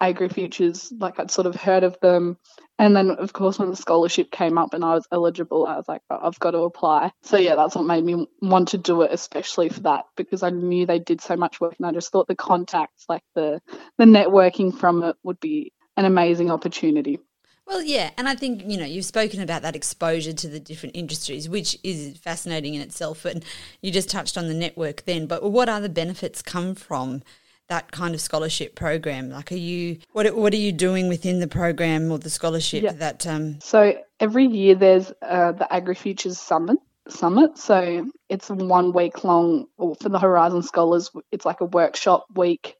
AgriFutures, 0.00 0.92
like 0.98 1.18
I'd 1.18 1.30
sort 1.30 1.46
of 1.46 1.54
heard 1.54 1.84
of 1.84 1.98
them. 2.00 2.38
And 2.78 2.96
then, 2.96 3.10
of 3.10 3.32
course, 3.34 3.58
when 3.58 3.68
the 3.68 3.76
scholarship 3.76 4.30
came 4.30 4.56
up 4.56 4.72
and 4.72 4.82
I 4.82 4.94
was 4.94 5.06
eligible, 5.12 5.66
I 5.66 5.76
was 5.76 5.86
like, 5.86 6.00
oh, 6.08 6.18
I've 6.22 6.38
got 6.38 6.52
to 6.52 6.60
apply. 6.60 7.12
So, 7.22 7.36
yeah, 7.36 7.54
that's 7.54 7.74
what 7.74 7.84
made 7.84 8.04
me 8.04 8.26
want 8.40 8.68
to 8.68 8.78
do 8.78 9.02
it, 9.02 9.12
especially 9.12 9.68
for 9.68 9.80
that, 9.80 10.06
because 10.16 10.42
I 10.42 10.50
knew 10.50 10.86
they 10.86 10.98
did 10.98 11.20
so 11.20 11.36
much 11.36 11.60
work. 11.60 11.74
And 11.78 11.86
I 11.86 11.92
just 11.92 12.10
thought 12.10 12.26
the 12.26 12.34
contacts, 12.34 13.04
like 13.08 13.22
the, 13.34 13.60
the 13.98 14.06
networking 14.06 14.76
from 14.76 15.02
it, 15.02 15.16
would 15.22 15.40
be 15.40 15.72
an 15.98 16.06
amazing 16.06 16.50
opportunity. 16.50 17.18
Well, 17.66 17.82
yeah, 17.82 18.10
and 18.16 18.28
I 18.28 18.34
think 18.34 18.64
you 18.66 18.76
know 18.76 18.84
you've 18.84 19.04
spoken 19.04 19.40
about 19.40 19.62
that 19.62 19.76
exposure 19.76 20.32
to 20.32 20.48
the 20.48 20.58
different 20.58 20.96
industries, 20.96 21.48
which 21.48 21.78
is 21.84 22.18
fascinating 22.18 22.74
in 22.74 22.80
itself. 22.80 23.24
And 23.24 23.44
you 23.80 23.92
just 23.92 24.10
touched 24.10 24.36
on 24.36 24.48
the 24.48 24.54
network 24.54 25.04
then, 25.04 25.26
but 25.26 25.44
what 25.44 25.68
other 25.68 25.88
benefits 25.88 26.42
come 26.42 26.74
from 26.74 27.22
that 27.70 27.90
kind 27.92 28.14
of 28.14 28.20
scholarship 28.20 28.74
program? 28.74 29.30
Like, 29.30 29.50
are 29.52 29.56
you 29.56 29.98
what 30.12 30.34
what 30.36 30.52
are 30.52 30.56
you 30.58 30.72
doing 30.72 31.08
within 31.08 31.40
the 31.40 31.48
program 31.48 32.12
or 32.12 32.18
the 32.18 32.28
scholarship 32.28 32.82
Yeah. 32.82 32.92
that? 32.92 33.26
Um, 33.26 33.58
So 33.60 33.94
every 34.18 34.46
year 34.46 34.74
there's 34.74 35.10
uh, 35.22 35.52
the 35.52 35.66
AgriFutures 35.70 36.36
Summit. 36.36 36.78
Summit. 37.08 37.56
So 37.58 38.08
it's 38.28 38.50
one 38.50 38.92
week 38.92 39.24
long, 39.24 39.66
or 39.78 39.96
for 39.96 40.10
the 40.10 40.18
Horizon 40.18 40.62
Scholars, 40.62 41.10
it's 41.32 41.46
like 41.46 41.60
a 41.60 41.64
workshop 41.64 42.26
week. 42.34 42.76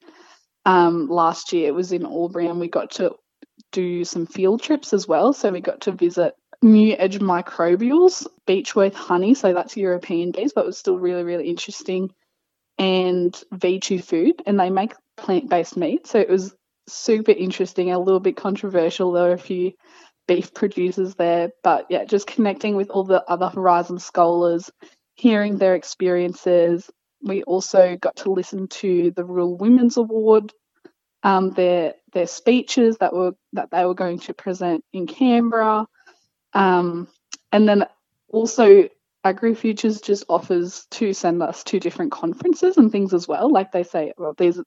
Um, 0.67 1.09
last 1.09 1.53
year 1.53 1.69
it 1.69 1.75
was 1.75 1.91
in 1.93 2.05
Albury, 2.05 2.47
and 2.47 2.61
we 2.61 2.69
got 2.69 2.91
to 2.93 3.15
do 3.73 4.05
some 4.05 4.27
field 4.27 4.63
trips 4.63 4.93
as 4.93 5.09
well. 5.09 5.33
So 5.33 5.51
we 5.51 5.61
got 5.61 5.83
to 5.83 5.93
visit 5.93 6.35
New 6.63 6.95
Edge 6.99 7.19
Microbials, 7.19 8.27
Beechworth 8.47 8.95
Honey. 8.95 9.35
So 9.35 9.55
that's 9.55 9.77
European 9.77 10.33
bees, 10.33 10.53
but 10.53 10.63
it 10.65 10.67
was 10.67 10.79
still 10.79 10.99
really, 10.99 11.23
really 11.23 11.49
interesting. 11.49 12.11
And 12.81 13.33
V2 13.55 14.03
Food, 14.03 14.43
and 14.47 14.59
they 14.59 14.71
make 14.71 14.95
plant 15.17 15.49
based 15.49 15.77
meat. 15.77 16.07
So 16.07 16.19
it 16.19 16.29
was 16.29 16.55
super 16.89 17.31
interesting, 17.33 17.93
a 17.93 17.99
little 17.99 18.21
bit 18.21 18.37
controversial. 18.37 19.13
There 19.13 19.25
were 19.25 19.35
a 19.35 19.39
few 19.39 19.73
beef 20.27 20.55
producers 20.55 21.17
there. 21.17 21.51
But 21.65 21.87
yeah, 21.91 22.05
just 22.05 22.27
connecting 22.27 22.77
with 22.77 22.91
all 22.91 23.05
the 23.05 23.25
other 23.29 23.49
Horizon 23.49 23.99
scholars, 23.99 24.71
hearing 25.15 25.59
their 25.59 25.75
experiences. 25.75 26.89
We 27.21 27.43
also 27.43 27.97
got 27.97 28.17
to 28.17 28.31
listen 28.33 28.69
to 28.69 29.11
the 29.11 29.25
Rural 29.25 29.57
Women's 29.57 29.97
Award, 29.97 30.53
um, 31.23 31.51
their 31.51 31.95
their 32.13 32.27
speeches 32.27 32.97
that 32.99 33.13
were 33.13 33.33
that 33.53 33.71
they 33.71 33.85
were 33.85 33.95
going 33.95 34.21
to 34.21 34.35
present 34.35 34.85
in 34.93 35.07
Canberra, 35.07 35.87
um, 36.55 37.09
and 37.53 37.69
then 37.69 37.87
also 38.29 38.89
AgriFutures 39.25 40.03
just 40.03 40.25
offers 40.29 40.87
to 40.93 41.13
send 41.13 41.43
us 41.43 41.63
to 41.65 41.79
different 41.79 42.13
conferences 42.13 42.77
and 42.79 42.91
things 42.91 43.13
as 43.13 43.29
well. 43.29 43.53
Like 43.53 43.73
they 43.73 43.83
say, 43.83 44.13
well, 44.17 44.35
these 44.37 44.61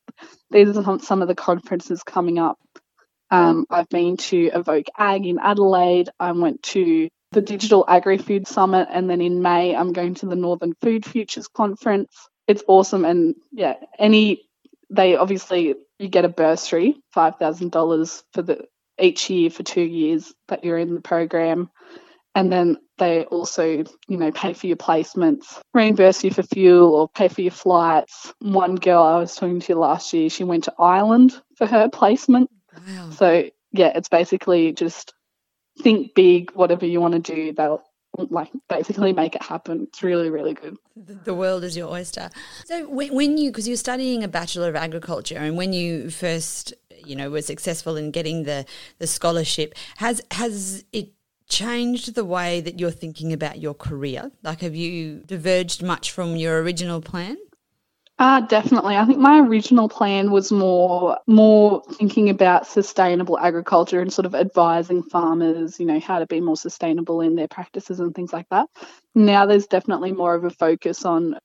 these 0.52 0.78
are 0.78 1.00
some, 1.00 1.22
of 1.22 1.28
the 1.28 1.36
conferences 1.36 2.04
coming 2.04 2.38
up 2.38 2.60
um, 3.34 3.66
I've 3.72 3.90
been 3.90 4.18
to 4.18 4.52
Evoke 4.54 4.86
Ag 4.96 5.26
in 5.26 5.40
Adelaide. 5.40 6.10
I 6.20 6.32
went 6.34 6.62
to 6.64 7.10
the 7.32 7.42
Digital 7.42 7.84
Agri 7.88 8.20
Food 8.20 8.48
Summit, 8.48 8.90
and 8.92 9.10
then 9.10 9.22
in 9.22 9.42
May, 9.42 9.76
I'm 9.76 9.92
going 9.92 10.14
to 10.16 10.28
the 10.28 10.36
Northern 10.36 10.76
Food 10.82 11.04
Futures 11.04 11.48
Conference. 11.48 12.16
It's 12.48 12.64
awesome, 12.68 13.06
and 13.06 13.34
yeah, 13.52 13.76
any 13.98 14.44
they 14.92 15.16
obviously 15.16 15.74
you 15.98 16.10
get 16.10 16.26
a 16.26 16.30
bursary, 16.30 17.02
five 17.12 17.38
thousand 17.38 17.72
dollars 17.72 18.24
for 18.34 18.44
the 18.44 18.68
each 19.02 19.32
year 19.32 19.50
for 19.50 19.64
two 19.64 19.82
years 19.82 20.32
that 20.50 20.64
you're 20.64 20.78
in 20.78 20.94
the 20.94 21.02
program, 21.02 21.72
and 22.36 22.52
then 22.52 22.78
they 23.04 23.26
also 23.26 23.66
you 23.68 24.18
know 24.18 24.32
pay 24.32 24.54
for 24.54 24.68
your 24.68 24.78
placements, 24.78 25.60
reimburse 25.74 26.24
you 26.24 26.32
for 26.32 26.44
fuel, 26.44 26.96
or 26.96 27.10
pay 27.10 27.28
for 27.28 27.42
your 27.42 27.52
flights. 27.52 28.34
One 28.40 28.76
girl 28.76 29.04
I 29.04 29.20
was 29.20 29.36
talking 29.36 29.60
to 29.62 29.76
last 29.76 30.14
year, 30.14 30.30
she 30.30 30.44
went 30.44 30.66
to 30.66 30.74
Ireland 30.80 31.34
for 31.58 31.68
her 31.68 31.90
placement. 31.90 32.50
wow, 32.88 33.10
So 33.12 33.50
yeah, 33.72 33.92
it's 33.96 34.10
basically 34.10 34.72
just 34.72 35.14
think 35.80 36.14
big, 36.16 36.52
whatever 36.52 36.86
you 36.86 37.02
want 37.02 37.14
to 37.14 37.36
do, 37.36 37.54
they'll 37.54 37.84
like 38.18 38.52
basically 38.70 39.12
make 39.12 39.36
it 39.36 39.42
happen. 39.42 39.88
It's 39.88 40.04
really, 40.04 40.30
really 40.30 40.54
good. 40.54 40.78
the, 40.96 41.34
world 41.34 41.64
is 41.64 41.76
your 41.76 41.90
oyster. 41.90 42.30
So 42.66 42.88
when, 42.88 43.14
when 43.14 43.38
you 43.38 43.50
because 43.50 43.68
you're 43.68 43.76
studying 43.76 44.24
a 44.24 44.28
bachelor 44.28 44.70
of 44.70 44.76
agriculture, 44.76 45.38
and 45.38 45.58
when 45.58 45.74
you 45.74 46.10
first 46.10 46.74
you 47.06 47.16
know 47.16 47.30
were 47.30 47.42
successful 47.42 47.98
in 47.98 48.12
getting 48.12 48.44
the 48.44 48.66
the 49.00 49.08
scholarship, 49.08 49.74
has 49.98 50.22
has 50.32 50.86
it 50.94 51.10
changed 51.48 52.16
the 52.16 52.26
way 52.26 52.62
that 52.62 52.80
you're 52.80 52.92
thinking 52.92 53.34
about 53.34 53.60
your 53.60 53.74
career? 53.74 54.32
Like, 54.44 54.62
have 54.62 54.76
you 54.76 55.24
diverged 55.26 55.84
much 55.84 56.12
from 56.12 56.36
your 56.36 56.62
original 56.62 57.02
plan? 57.02 57.38
Uh, 58.20 58.42
definitely. 58.42 58.96
I 58.96 59.06
think 59.06 59.18
my 59.18 59.40
original 59.40 59.90
plan 59.90 60.30
was 60.30 60.52
more 60.52 61.18
more 61.26 61.84
thinking 61.94 62.30
about 62.30 62.68
sustainable 62.68 63.40
agriculture 63.40 64.00
and 64.02 64.14
sort 64.14 64.28
of 64.28 64.36
advising 64.36 65.02
farmers, 65.02 65.80
you 65.80 65.86
know, 65.86 66.00
how 66.00 66.20
to 66.20 66.28
be 66.28 66.40
more 66.40 66.56
sustainable 66.56 67.22
in 67.22 67.36
their 67.36 67.48
practices 67.48 68.00
and 68.00 68.14
things 68.14 68.32
like 68.32 68.48
that. 68.50 68.70
Now 69.16 69.48
there's 69.48 69.66
definitely 69.66 70.12
more 70.12 70.36
of 70.36 70.44
a 70.44 70.52
focus 70.52 71.06
on 71.06 71.38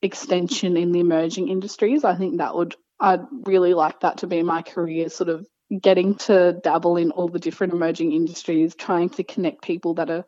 extension 0.00 0.76
in 0.76 0.92
the 0.92 1.00
emerging 1.00 1.48
industries. 1.48 2.02
I 2.02 2.16
think 2.16 2.38
that 2.38 2.54
would 2.54 2.74
I'd 2.98 3.26
really 3.44 3.74
like 3.74 4.00
that 4.00 4.18
to 4.18 4.26
be 4.26 4.42
my 4.42 4.62
career, 4.62 5.10
sort 5.10 5.28
of 5.28 5.46
getting 5.80 6.14
to 6.14 6.52
dabble 6.62 6.96
in 6.96 7.10
all 7.10 7.28
the 7.28 7.38
different 7.38 7.72
emerging 7.72 8.12
industries, 8.12 8.74
trying 8.74 9.10
to 9.10 9.24
connect 9.24 9.62
people 9.62 9.94
that 9.94 10.10
are 10.10 10.24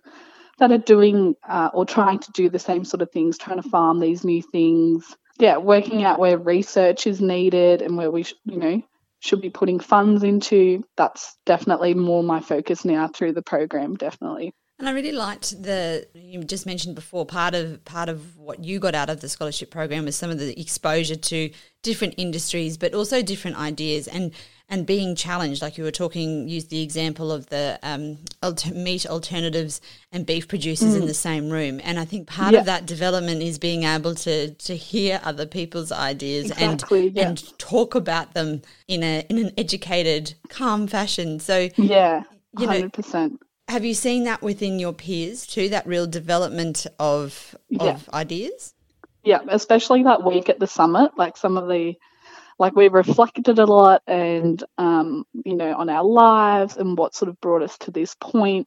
that 0.59 0.73
are 0.73 0.79
doing 0.79 1.37
uh, 1.49 1.71
or 1.73 1.87
trying 1.87 2.19
to 2.19 2.33
do 2.33 2.51
the 2.51 2.59
same 2.59 2.85
sort 2.85 3.01
of 3.01 3.11
things, 3.13 3.39
trying 3.39 3.63
to 3.63 3.69
farm 3.69 4.01
these 4.01 4.25
new 4.25 4.43
things. 4.43 5.17
Yeah, 5.39 5.59
working 5.59 6.03
out 6.03 6.19
where 6.19 6.37
research 6.37 7.07
is 7.07 7.21
needed 7.21 7.81
and 7.81 7.97
where 7.97 8.11
we, 8.11 8.25
sh- 8.25 8.35
you 8.45 8.59
know, 8.59 8.83
should 9.21 9.41
be 9.41 9.51
putting 9.51 9.79
funds 9.79 10.25
into. 10.25 10.85
That's 10.97 11.37
definitely 11.47 11.95
more 11.95 12.25
my 12.25 12.41
focus 12.41 12.85
now 12.85 13.07
through 13.07 13.35
the 13.35 13.43
program. 13.43 13.95
Definitely. 13.95 14.53
And 14.81 14.89
I 14.89 14.93
really 14.93 15.13
liked 15.13 15.61
the 15.61 16.07
you 16.15 16.45
just 16.45 16.65
mentioned 16.65 16.95
before 16.95 17.27
part 17.27 17.55
of 17.55 17.85
part 17.85 18.09
of 18.09 18.37
what 18.37 18.65
you 18.65 18.79
got 18.79 18.95
out 18.95 19.11
of 19.11 19.21
the 19.21 19.29
scholarship 19.29 19.71
program 19.73 20.05
was 20.05 20.15
some 20.17 20.31
of 20.31 20.39
the 20.39 20.59
exposure 20.61 21.17
to 21.17 21.51
different 21.83 22.15
industries, 22.17 22.77
but 22.77 22.95
also 22.95 23.21
different 23.21 23.59
ideas 23.59 24.07
and 24.07 24.33
and 24.69 24.87
being 24.87 25.15
challenged. 25.15 25.63
Like 25.63 25.79
you 25.79 25.85
were 25.85 25.91
talking, 25.91 26.49
use 26.49 26.67
the 26.67 26.83
example 26.83 27.33
of 27.33 27.47
the 27.47 27.79
um, 27.83 28.19
alter- 28.43 28.75
meat 28.75 29.07
alternatives 29.07 29.81
and 30.13 30.27
beef 30.27 30.49
producers 30.49 30.95
mm. 30.95 31.01
in 31.01 31.07
the 31.07 31.15
same 31.15 31.51
room. 31.51 31.81
And 31.83 31.99
I 31.99 32.05
think 32.05 32.29
part 32.29 32.53
yeah. 32.53 32.61
of 32.61 32.67
that 32.67 32.87
development 32.87 33.43
is 33.43 33.59
being 33.59 33.85
able 33.85 34.15
to 34.17 34.53
to 34.53 34.77
hear 34.77 35.21
other 35.25 35.47
people's 35.47 35.93
ideas 35.93 36.51
exactly, 36.51 37.09
and 37.09 37.17
yeah. 37.17 37.29
and 37.29 37.59
talk 37.59 37.95
about 37.95 38.35
them 38.35 38.63
in 38.87 39.03
a 39.03 39.25
in 39.29 39.39
an 39.39 39.53
educated, 39.57 40.35
calm 40.49 40.87
fashion. 40.87 41.41
So 41.41 41.69
yeah, 41.77 42.25
hundred 42.57 42.93
percent 42.93 43.41
have 43.69 43.85
you 43.85 43.95
seen 43.95 44.25
that 44.25 44.41
within 44.43 44.79
your 44.79 44.95
peers 44.95 45.47
too? 45.47 45.69
That 45.69 45.87
real 45.87 46.07
development 46.07 46.87
of 46.99 47.55
yeah. 47.69 47.91
of 47.91 48.09
ideas. 48.11 48.75
Yeah, 49.25 49.41
especially 49.49 50.05
that 50.05 50.25
week 50.25 50.49
at 50.49 50.59
the 50.59 50.67
summit. 50.67 51.11
Like 51.17 51.37
some 51.37 51.59
of 51.59 51.69
the, 51.69 51.95
like 52.59 52.75
we 52.75 52.89
reflected 52.89 53.59
a 53.59 53.67
lot, 53.67 54.03
and 54.07 54.63
um, 54.79 55.25
you 55.45 55.57
know, 55.57 55.75
on 55.75 55.89
our 55.89 56.05
lives 56.05 56.77
and 56.77 56.99
what 56.99 57.15
sort 57.15 57.29
of 57.29 57.41
brought 57.41 57.63
us 57.63 57.79
to 57.79 57.91
this. 57.91 58.17
And 58.35 58.67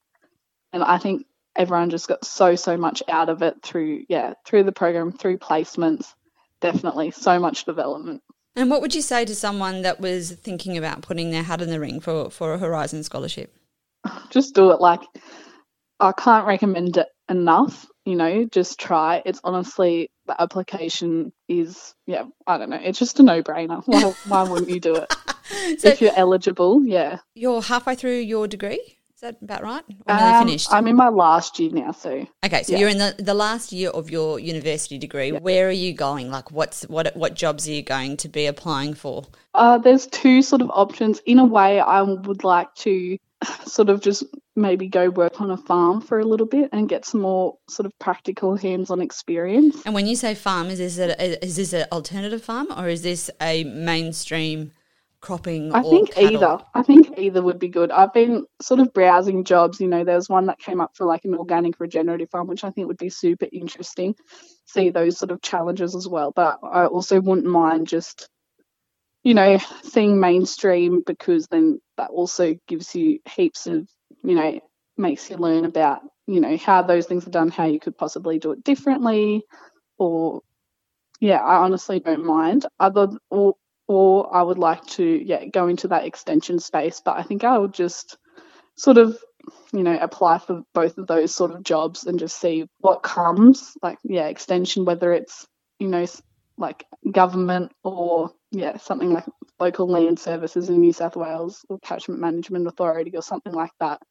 I 0.74 0.98
think 0.98 1.26
everyone 1.56 1.90
just 1.90 2.08
got 2.08 2.24
so 2.24 2.56
so 2.56 2.78
much 2.78 3.04
out 3.10 3.28
of 3.28 3.42
it 3.42 3.62
through 3.62 4.04
yeah 4.08 4.34
through 4.46 4.64
the 4.64 4.72
program 4.72 5.12
through 5.12 5.38
placements. 5.38 6.14
Definitely 6.62 7.12
so 7.12 7.40
much 7.40 7.66
development. 7.66 8.22
And 8.56 8.70
what 8.70 8.82
would 8.82 8.94
you 8.94 9.02
say 9.02 9.26
to 9.26 9.36
someone 9.36 9.82
that 9.84 10.00
was 10.00 10.32
thinking 10.32 10.78
about 10.78 11.02
putting 11.02 11.32
their 11.32 11.44
hat 11.44 11.62
in 11.62 11.70
the 11.70 11.80
ring 11.80 12.00
for 12.00 12.30
for 12.30 12.54
a 12.54 12.58
Horizon 12.58 13.04
scholarship? 13.04 13.54
just 14.30 14.56
do 14.56 14.72
it. 14.72 14.82
Like, 14.82 15.02
I 16.00 16.12
can't 16.12 16.48
recommend 16.48 16.98
it 16.98 17.08
enough. 17.30 17.88
You 18.06 18.16
know, 18.16 18.46
just 18.46 18.80
try. 18.80 19.22
It's 19.26 19.42
honestly 19.44 20.10
the 20.32 20.42
application 20.42 21.34
is 21.48 21.94
yeah. 22.08 22.24
I 22.48 22.58
don't 22.58 22.70
know. 22.70 22.80
It's 22.82 23.00
just 23.00 23.20
a 23.20 23.24
no 23.24 23.44
brainer. 23.44 23.84
Why, 23.86 24.14
why 24.28 24.44
wouldn't 24.50 24.70
you 24.70 24.80
do 24.80 24.96
it 24.96 25.14
so 25.80 25.90
if 25.90 26.02
you're 26.02 26.16
eligible? 26.16 26.84
Yeah. 26.86 27.20
You're 27.36 27.62
halfway 27.62 27.96
through 27.96 28.20
your 28.20 28.48
degree. 28.48 28.98
Is 29.14 29.22
that 29.22 29.38
about 29.42 29.62
right? 29.62 29.84
Or 30.08 30.16
nearly 30.16 30.34
um, 30.34 30.48
finished? 30.48 30.74
I'm 30.74 30.88
in 30.88 30.96
my 30.96 31.10
last 31.10 31.60
year 31.60 31.70
now, 31.72 31.92
so 31.92 32.26
okay. 32.44 32.64
So 32.64 32.74
yeah. 32.74 32.80
you're 32.80 32.90
in 32.90 32.98
the, 32.98 33.16
the 33.20 33.36
last 33.36 33.72
year 33.72 33.90
of 33.90 34.10
your 34.10 34.40
university 34.40 34.98
degree. 34.98 35.32
Yeah. 35.32 35.40
Where 35.40 35.68
are 35.68 35.72
you 35.72 35.94
going? 35.94 36.32
Like, 36.32 36.52
what's 36.52 36.84
what 36.84 37.16
what 37.16 37.36
jobs 37.36 37.68
are 37.68 37.72
you 37.72 37.84
going 37.84 38.18
to 38.18 38.30
be 38.30 38.48
applying 38.48 38.96
for? 38.96 39.26
Uh, 39.54 39.78
there's 39.78 40.08
two 40.08 40.42
sort 40.42 40.62
of 40.62 40.72
options. 40.72 41.22
In 41.26 41.38
a 41.38 41.46
way, 41.46 41.80
I 41.80 42.02
would 42.02 42.44
like 42.44 42.74
to 42.76 43.18
sort 43.66 43.90
of 43.90 44.02
just 44.02 44.24
maybe 44.56 44.88
go 44.88 45.10
work 45.10 45.42
on 45.42 45.52
a 45.52 45.58
farm 45.58 46.02
for 46.02 46.20
a 46.20 46.26
little 46.26 46.46
bit 46.46 46.70
and 46.72 46.90
get 46.90 47.06
some 47.06 47.22
more 47.22 47.58
sort 47.70 47.86
of 47.86 47.98
practical 48.00 48.56
hands-on 48.56 49.02
experience. 49.02 49.82
And 49.86 49.96
when 49.96 50.08
you 50.08 50.16
say 50.16 50.36
farm, 50.36 50.68
is 50.68 50.80
this 50.80 51.00
a, 51.00 51.44
is 51.44 51.56
this 51.56 51.74
an 51.74 51.86
alternative 51.92 52.44
farm 52.44 52.68
or 52.76 52.88
is 52.88 53.02
this 53.02 53.30
a 53.42 53.64
mainstream 53.64 54.72
cropping? 55.22 55.74
I 55.74 55.82
think 55.82 56.14
cattle? 56.14 56.36
either. 56.36 56.58
I 56.74 56.84
think 56.84 57.18
either 57.18 57.42
would 57.42 57.60
be 57.60 57.70
good. 57.70 57.92
I've 57.92 58.14
been 58.14 58.46
sort 58.62 58.80
of 58.80 58.94
browsing 58.94 59.44
jobs. 59.44 59.80
You 59.80 59.88
know, 59.88 60.04
there 60.04 60.16
was 60.16 60.30
one 60.30 60.48
that 60.48 60.60
came 60.60 60.82
up 60.82 60.92
for 60.96 61.06
like 61.06 61.26
an 61.26 61.36
organic 61.36 61.80
regenerative 61.80 62.30
farm, 62.30 62.48
which 62.48 62.64
I 62.64 62.72
think 62.72 62.88
would 62.88 62.98
be 62.98 63.10
super 63.10 63.48
interesting. 63.52 64.16
See 64.66 64.90
those 64.90 65.18
sort 65.18 65.32
of 65.32 65.42
challenges 65.42 65.96
as 65.96 66.08
well, 66.08 66.32
but 66.36 66.60
I 66.64 66.86
also 66.86 67.20
wouldn't 67.22 67.48
mind 67.48 67.88
just 67.88 68.30
you 69.24 69.34
know, 69.34 69.58
seeing 69.84 70.20
mainstream 70.20 71.04
because 71.06 71.48
then 71.48 71.80
that 71.98 72.10
also 72.10 72.56
gives 72.68 72.96
you 72.96 73.20
heaps 73.30 73.68
of, 73.68 73.88
you 74.24 74.36
know, 74.36 74.60
makes 74.98 75.30
you 75.30 75.38
learn 75.38 75.66
about, 75.66 76.02
you 76.28 76.40
know, 76.40 76.58
how 76.58 76.82
those 76.82 77.06
things 77.06 77.28
are 77.28 77.32
done, 77.32 77.50
how 77.50 77.66
you 77.66 77.80
could 77.80 77.98
possibly 77.98 78.40
do 78.40 78.52
it 78.52 78.64
differently, 78.64 79.44
or 79.98 80.42
yeah, 81.20 81.38
I 81.38 81.58
honestly 81.58 82.00
don't 82.00 82.26
mind. 82.26 82.66
Other 82.80 83.10
or 83.30 83.56
or 83.88 84.36
I 84.36 84.42
would 84.42 84.58
like 84.58 84.84
to 84.98 85.04
yeah 85.04 85.46
go 85.46 85.68
into 85.68 85.90
that 85.90 86.06
extension 86.06 86.60
space, 86.60 87.02
but 87.04 87.18
I 87.18 87.24
think 87.24 87.44
I 87.44 87.58
would 87.58 87.74
just 87.74 88.18
sort 88.76 88.98
of 88.98 89.18
you 89.72 89.84
know 89.84 89.98
apply 90.00 90.40
for 90.40 90.62
both 90.74 90.98
of 90.98 91.08
those 91.08 91.34
sort 91.34 91.52
of 91.52 91.64
jobs 91.64 92.06
and 92.06 92.20
just 92.20 92.40
see 92.40 92.66
what 92.80 93.04
comes. 93.04 93.74
Like 93.84 94.00
yeah, 94.04 94.28
extension 94.28 94.86
whether 94.86 95.14
it's 95.14 95.46
you 95.80 95.88
know 95.88 96.06
like 96.58 96.86
government 97.12 97.72
or 97.84 98.32
yeah, 98.52 98.78
something 98.78 99.12
like 99.12 99.26
local 99.60 99.88
land 99.88 100.20
services 100.20 100.70
in 100.70 100.82
New 100.82 100.94
South 100.94 101.16
Wales 101.16 101.66
or 101.70 101.80
catchment 101.80 102.20
management 102.20 102.68
authority 102.68 103.12
or 103.16 103.22
something 103.22 103.54
like 103.54 103.72
that 103.80 104.02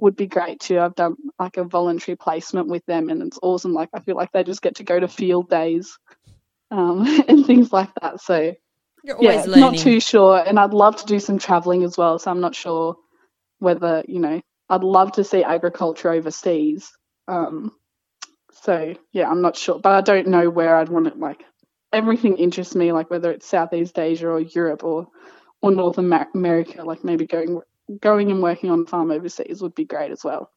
would 0.00 0.16
be 0.16 0.26
great 0.26 0.60
too. 0.60 0.78
I've 0.78 0.94
done 0.94 1.16
like 1.38 1.56
a 1.56 1.64
voluntary 1.64 2.16
placement 2.16 2.68
with 2.68 2.84
them 2.86 3.08
and 3.08 3.22
it's 3.22 3.38
awesome. 3.42 3.72
Like 3.72 3.90
I 3.94 4.00
feel 4.00 4.16
like 4.16 4.32
they 4.32 4.44
just 4.44 4.62
get 4.62 4.76
to 4.76 4.84
go 4.84 4.98
to 4.98 5.08
field 5.08 5.48
days 5.48 5.98
um, 6.70 7.04
and 7.28 7.46
things 7.46 7.72
like 7.72 7.90
that. 8.00 8.20
So 8.20 8.54
you're 9.04 9.20
yeah, 9.20 9.42
learning. 9.44 9.60
not 9.60 9.76
too 9.78 10.00
sure. 10.00 10.42
And 10.44 10.58
I'd 10.58 10.74
love 10.74 10.96
to 10.96 11.06
do 11.06 11.20
some 11.20 11.38
traveling 11.38 11.84
as 11.84 11.96
well. 11.96 12.18
So 12.18 12.30
I'm 12.30 12.40
not 12.40 12.54
sure 12.54 12.96
whether, 13.58 14.04
you 14.06 14.20
know, 14.20 14.40
I'd 14.68 14.84
love 14.84 15.12
to 15.12 15.24
see 15.24 15.42
agriculture 15.42 16.10
overseas. 16.12 16.92
Um, 17.26 17.72
so 18.52 18.94
yeah, 19.12 19.28
I'm 19.28 19.40
not 19.40 19.56
sure, 19.56 19.78
but 19.78 19.92
I 19.92 20.00
don't 20.00 20.28
know 20.28 20.50
where 20.50 20.76
I'd 20.76 20.88
want 20.88 21.06
it 21.06 21.18
like 21.18 21.44
everything 21.92 22.36
interests 22.36 22.74
me, 22.74 22.92
like 22.92 23.10
whether 23.10 23.30
it's 23.30 23.46
Southeast 23.46 23.98
Asia 23.98 24.28
or 24.28 24.40
Europe 24.40 24.84
or 24.84 25.08
or 25.60 25.70
North 25.70 25.98
America. 25.98 26.82
Like 26.84 27.04
maybe 27.04 27.26
going 27.26 27.60
going 28.00 28.30
and 28.30 28.42
working 28.42 28.70
on 28.70 28.86
farm 28.86 29.10
overseas 29.10 29.62
would 29.62 29.74
be 29.74 29.84
great 29.84 30.10
as 30.10 30.24
well. 30.24 30.50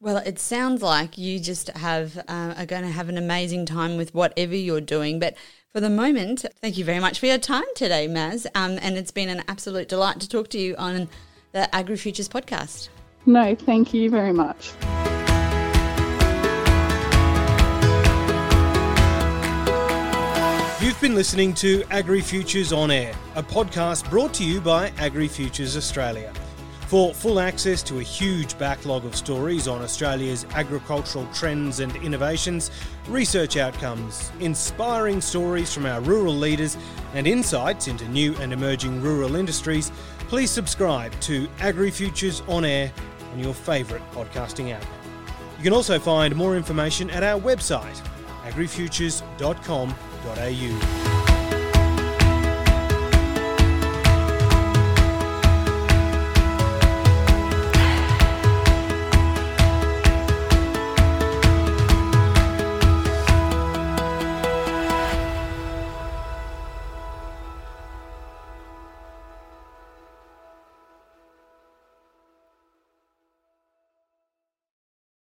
Well, 0.00 0.18
it 0.18 0.38
sounds 0.38 0.82
like 0.82 1.16
you 1.16 1.40
just 1.40 1.68
have 1.68 2.18
uh, 2.28 2.54
are 2.56 2.66
going 2.66 2.82
to 2.82 2.90
have 2.90 3.08
an 3.08 3.16
amazing 3.16 3.66
time 3.66 3.96
with 3.96 4.14
whatever 4.14 4.54
you're 4.54 4.80
doing. 4.80 5.18
But 5.18 5.36
for 5.72 5.80
the 5.80 5.90
moment, 5.90 6.44
thank 6.60 6.76
you 6.76 6.84
very 6.84 7.00
much 7.00 7.18
for 7.18 7.26
your 7.26 7.38
time 7.38 7.64
today, 7.74 8.06
Maz. 8.06 8.46
Um, 8.54 8.78
and 8.82 8.96
it's 8.96 9.10
been 9.10 9.28
an 9.28 9.42
absolute 9.48 9.88
delight 9.88 10.20
to 10.20 10.28
talk 10.28 10.48
to 10.50 10.58
you 10.58 10.74
on 10.76 11.08
the 11.52 11.68
AgriFutures 11.72 12.28
podcast. 12.28 12.88
No, 13.24 13.54
thank 13.54 13.92
you 13.92 14.10
very 14.10 14.32
much. 14.32 14.72
You've 20.96 21.02
been 21.02 21.14
listening 21.14 21.52
to 21.56 21.84
Agri 21.90 22.22
Futures 22.22 22.72
On 22.72 22.90
Air, 22.90 23.14
a 23.34 23.42
podcast 23.42 24.08
brought 24.08 24.32
to 24.32 24.44
you 24.44 24.62
by 24.62 24.88
Agri 24.96 25.28
Futures 25.28 25.76
Australia. 25.76 26.32
For 26.86 27.12
full 27.12 27.38
access 27.38 27.82
to 27.82 27.98
a 27.98 28.02
huge 28.02 28.56
backlog 28.56 29.04
of 29.04 29.14
stories 29.14 29.68
on 29.68 29.82
Australia's 29.82 30.46
agricultural 30.54 31.28
trends 31.34 31.80
and 31.80 31.94
innovations, 31.96 32.70
research 33.08 33.58
outcomes, 33.58 34.32
inspiring 34.40 35.20
stories 35.20 35.70
from 35.70 35.84
our 35.84 36.00
rural 36.00 36.32
leaders, 36.32 36.78
and 37.12 37.26
insights 37.26 37.88
into 37.88 38.08
new 38.08 38.34
and 38.36 38.54
emerging 38.54 39.02
rural 39.02 39.36
industries, 39.36 39.92
please 40.28 40.50
subscribe 40.50 41.12
to 41.20 41.46
Agri 41.60 41.90
Futures 41.90 42.40
On 42.48 42.64
Air 42.64 42.90
on 43.34 43.38
your 43.38 43.52
favourite 43.52 44.02
podcasting 44.12 44.72
app. 44.72 44.86
You 45.58 45.62
can 45.62 45.74
also 45.74 45.98
find 45.98 46.34
more 46.34 46.56
information 46.56 47.10
at 47.10 47.22
our 47.22 47.38
website, 47.38 48.00
agrifutures.com.au 48.44 50.15
sportsnet.au. 50.26 51.15